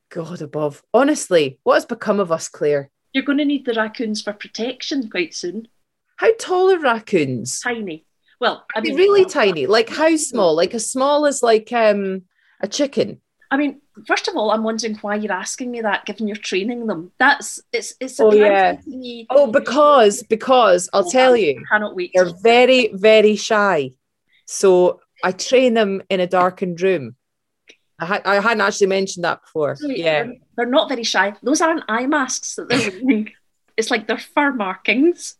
[0.09, 0.83] God above.
[0.93, 2.89] Honestly, what has become of us, Claire?
[3.13, 5.67] You're going to need the raccoons for protection quite soon.
[6.17, 7.59] How tall are raccoons?
[7.61, 8.05] Tiny.
[8.39, 9.67] Well, I mean, really tiny?
[9.67, 10.55] Like how small?
[10.55, 12.23] Like as small as like um
[12.59, 13.21] a chicken?
[13.53, 16.87] I mean, first of all, I'm wondering why you're asking me that, given you're training
[16.87, 17.11] them.
[17.19, 18.77] That's it's it's Oh, yeah.
[18.85, 19.27] me.
[19.29, 22.11] Oh, because because I'll oh, tell you, cannot wait.
[22.13, 23.91] they're very very shy.
[24.45, 27.15] So I train them in a darkened room.
[27.99, 29.77] I, ha- I hadn't actually mentioned that before.
[29.81, 30.23] Wait, Yeah.
[30.23, 31.33] they're, they're not very shy.
[31.43, 33.31] Those aren't eye masks that they're wearing.
[33.77, 35.35] it's like they're fur markings.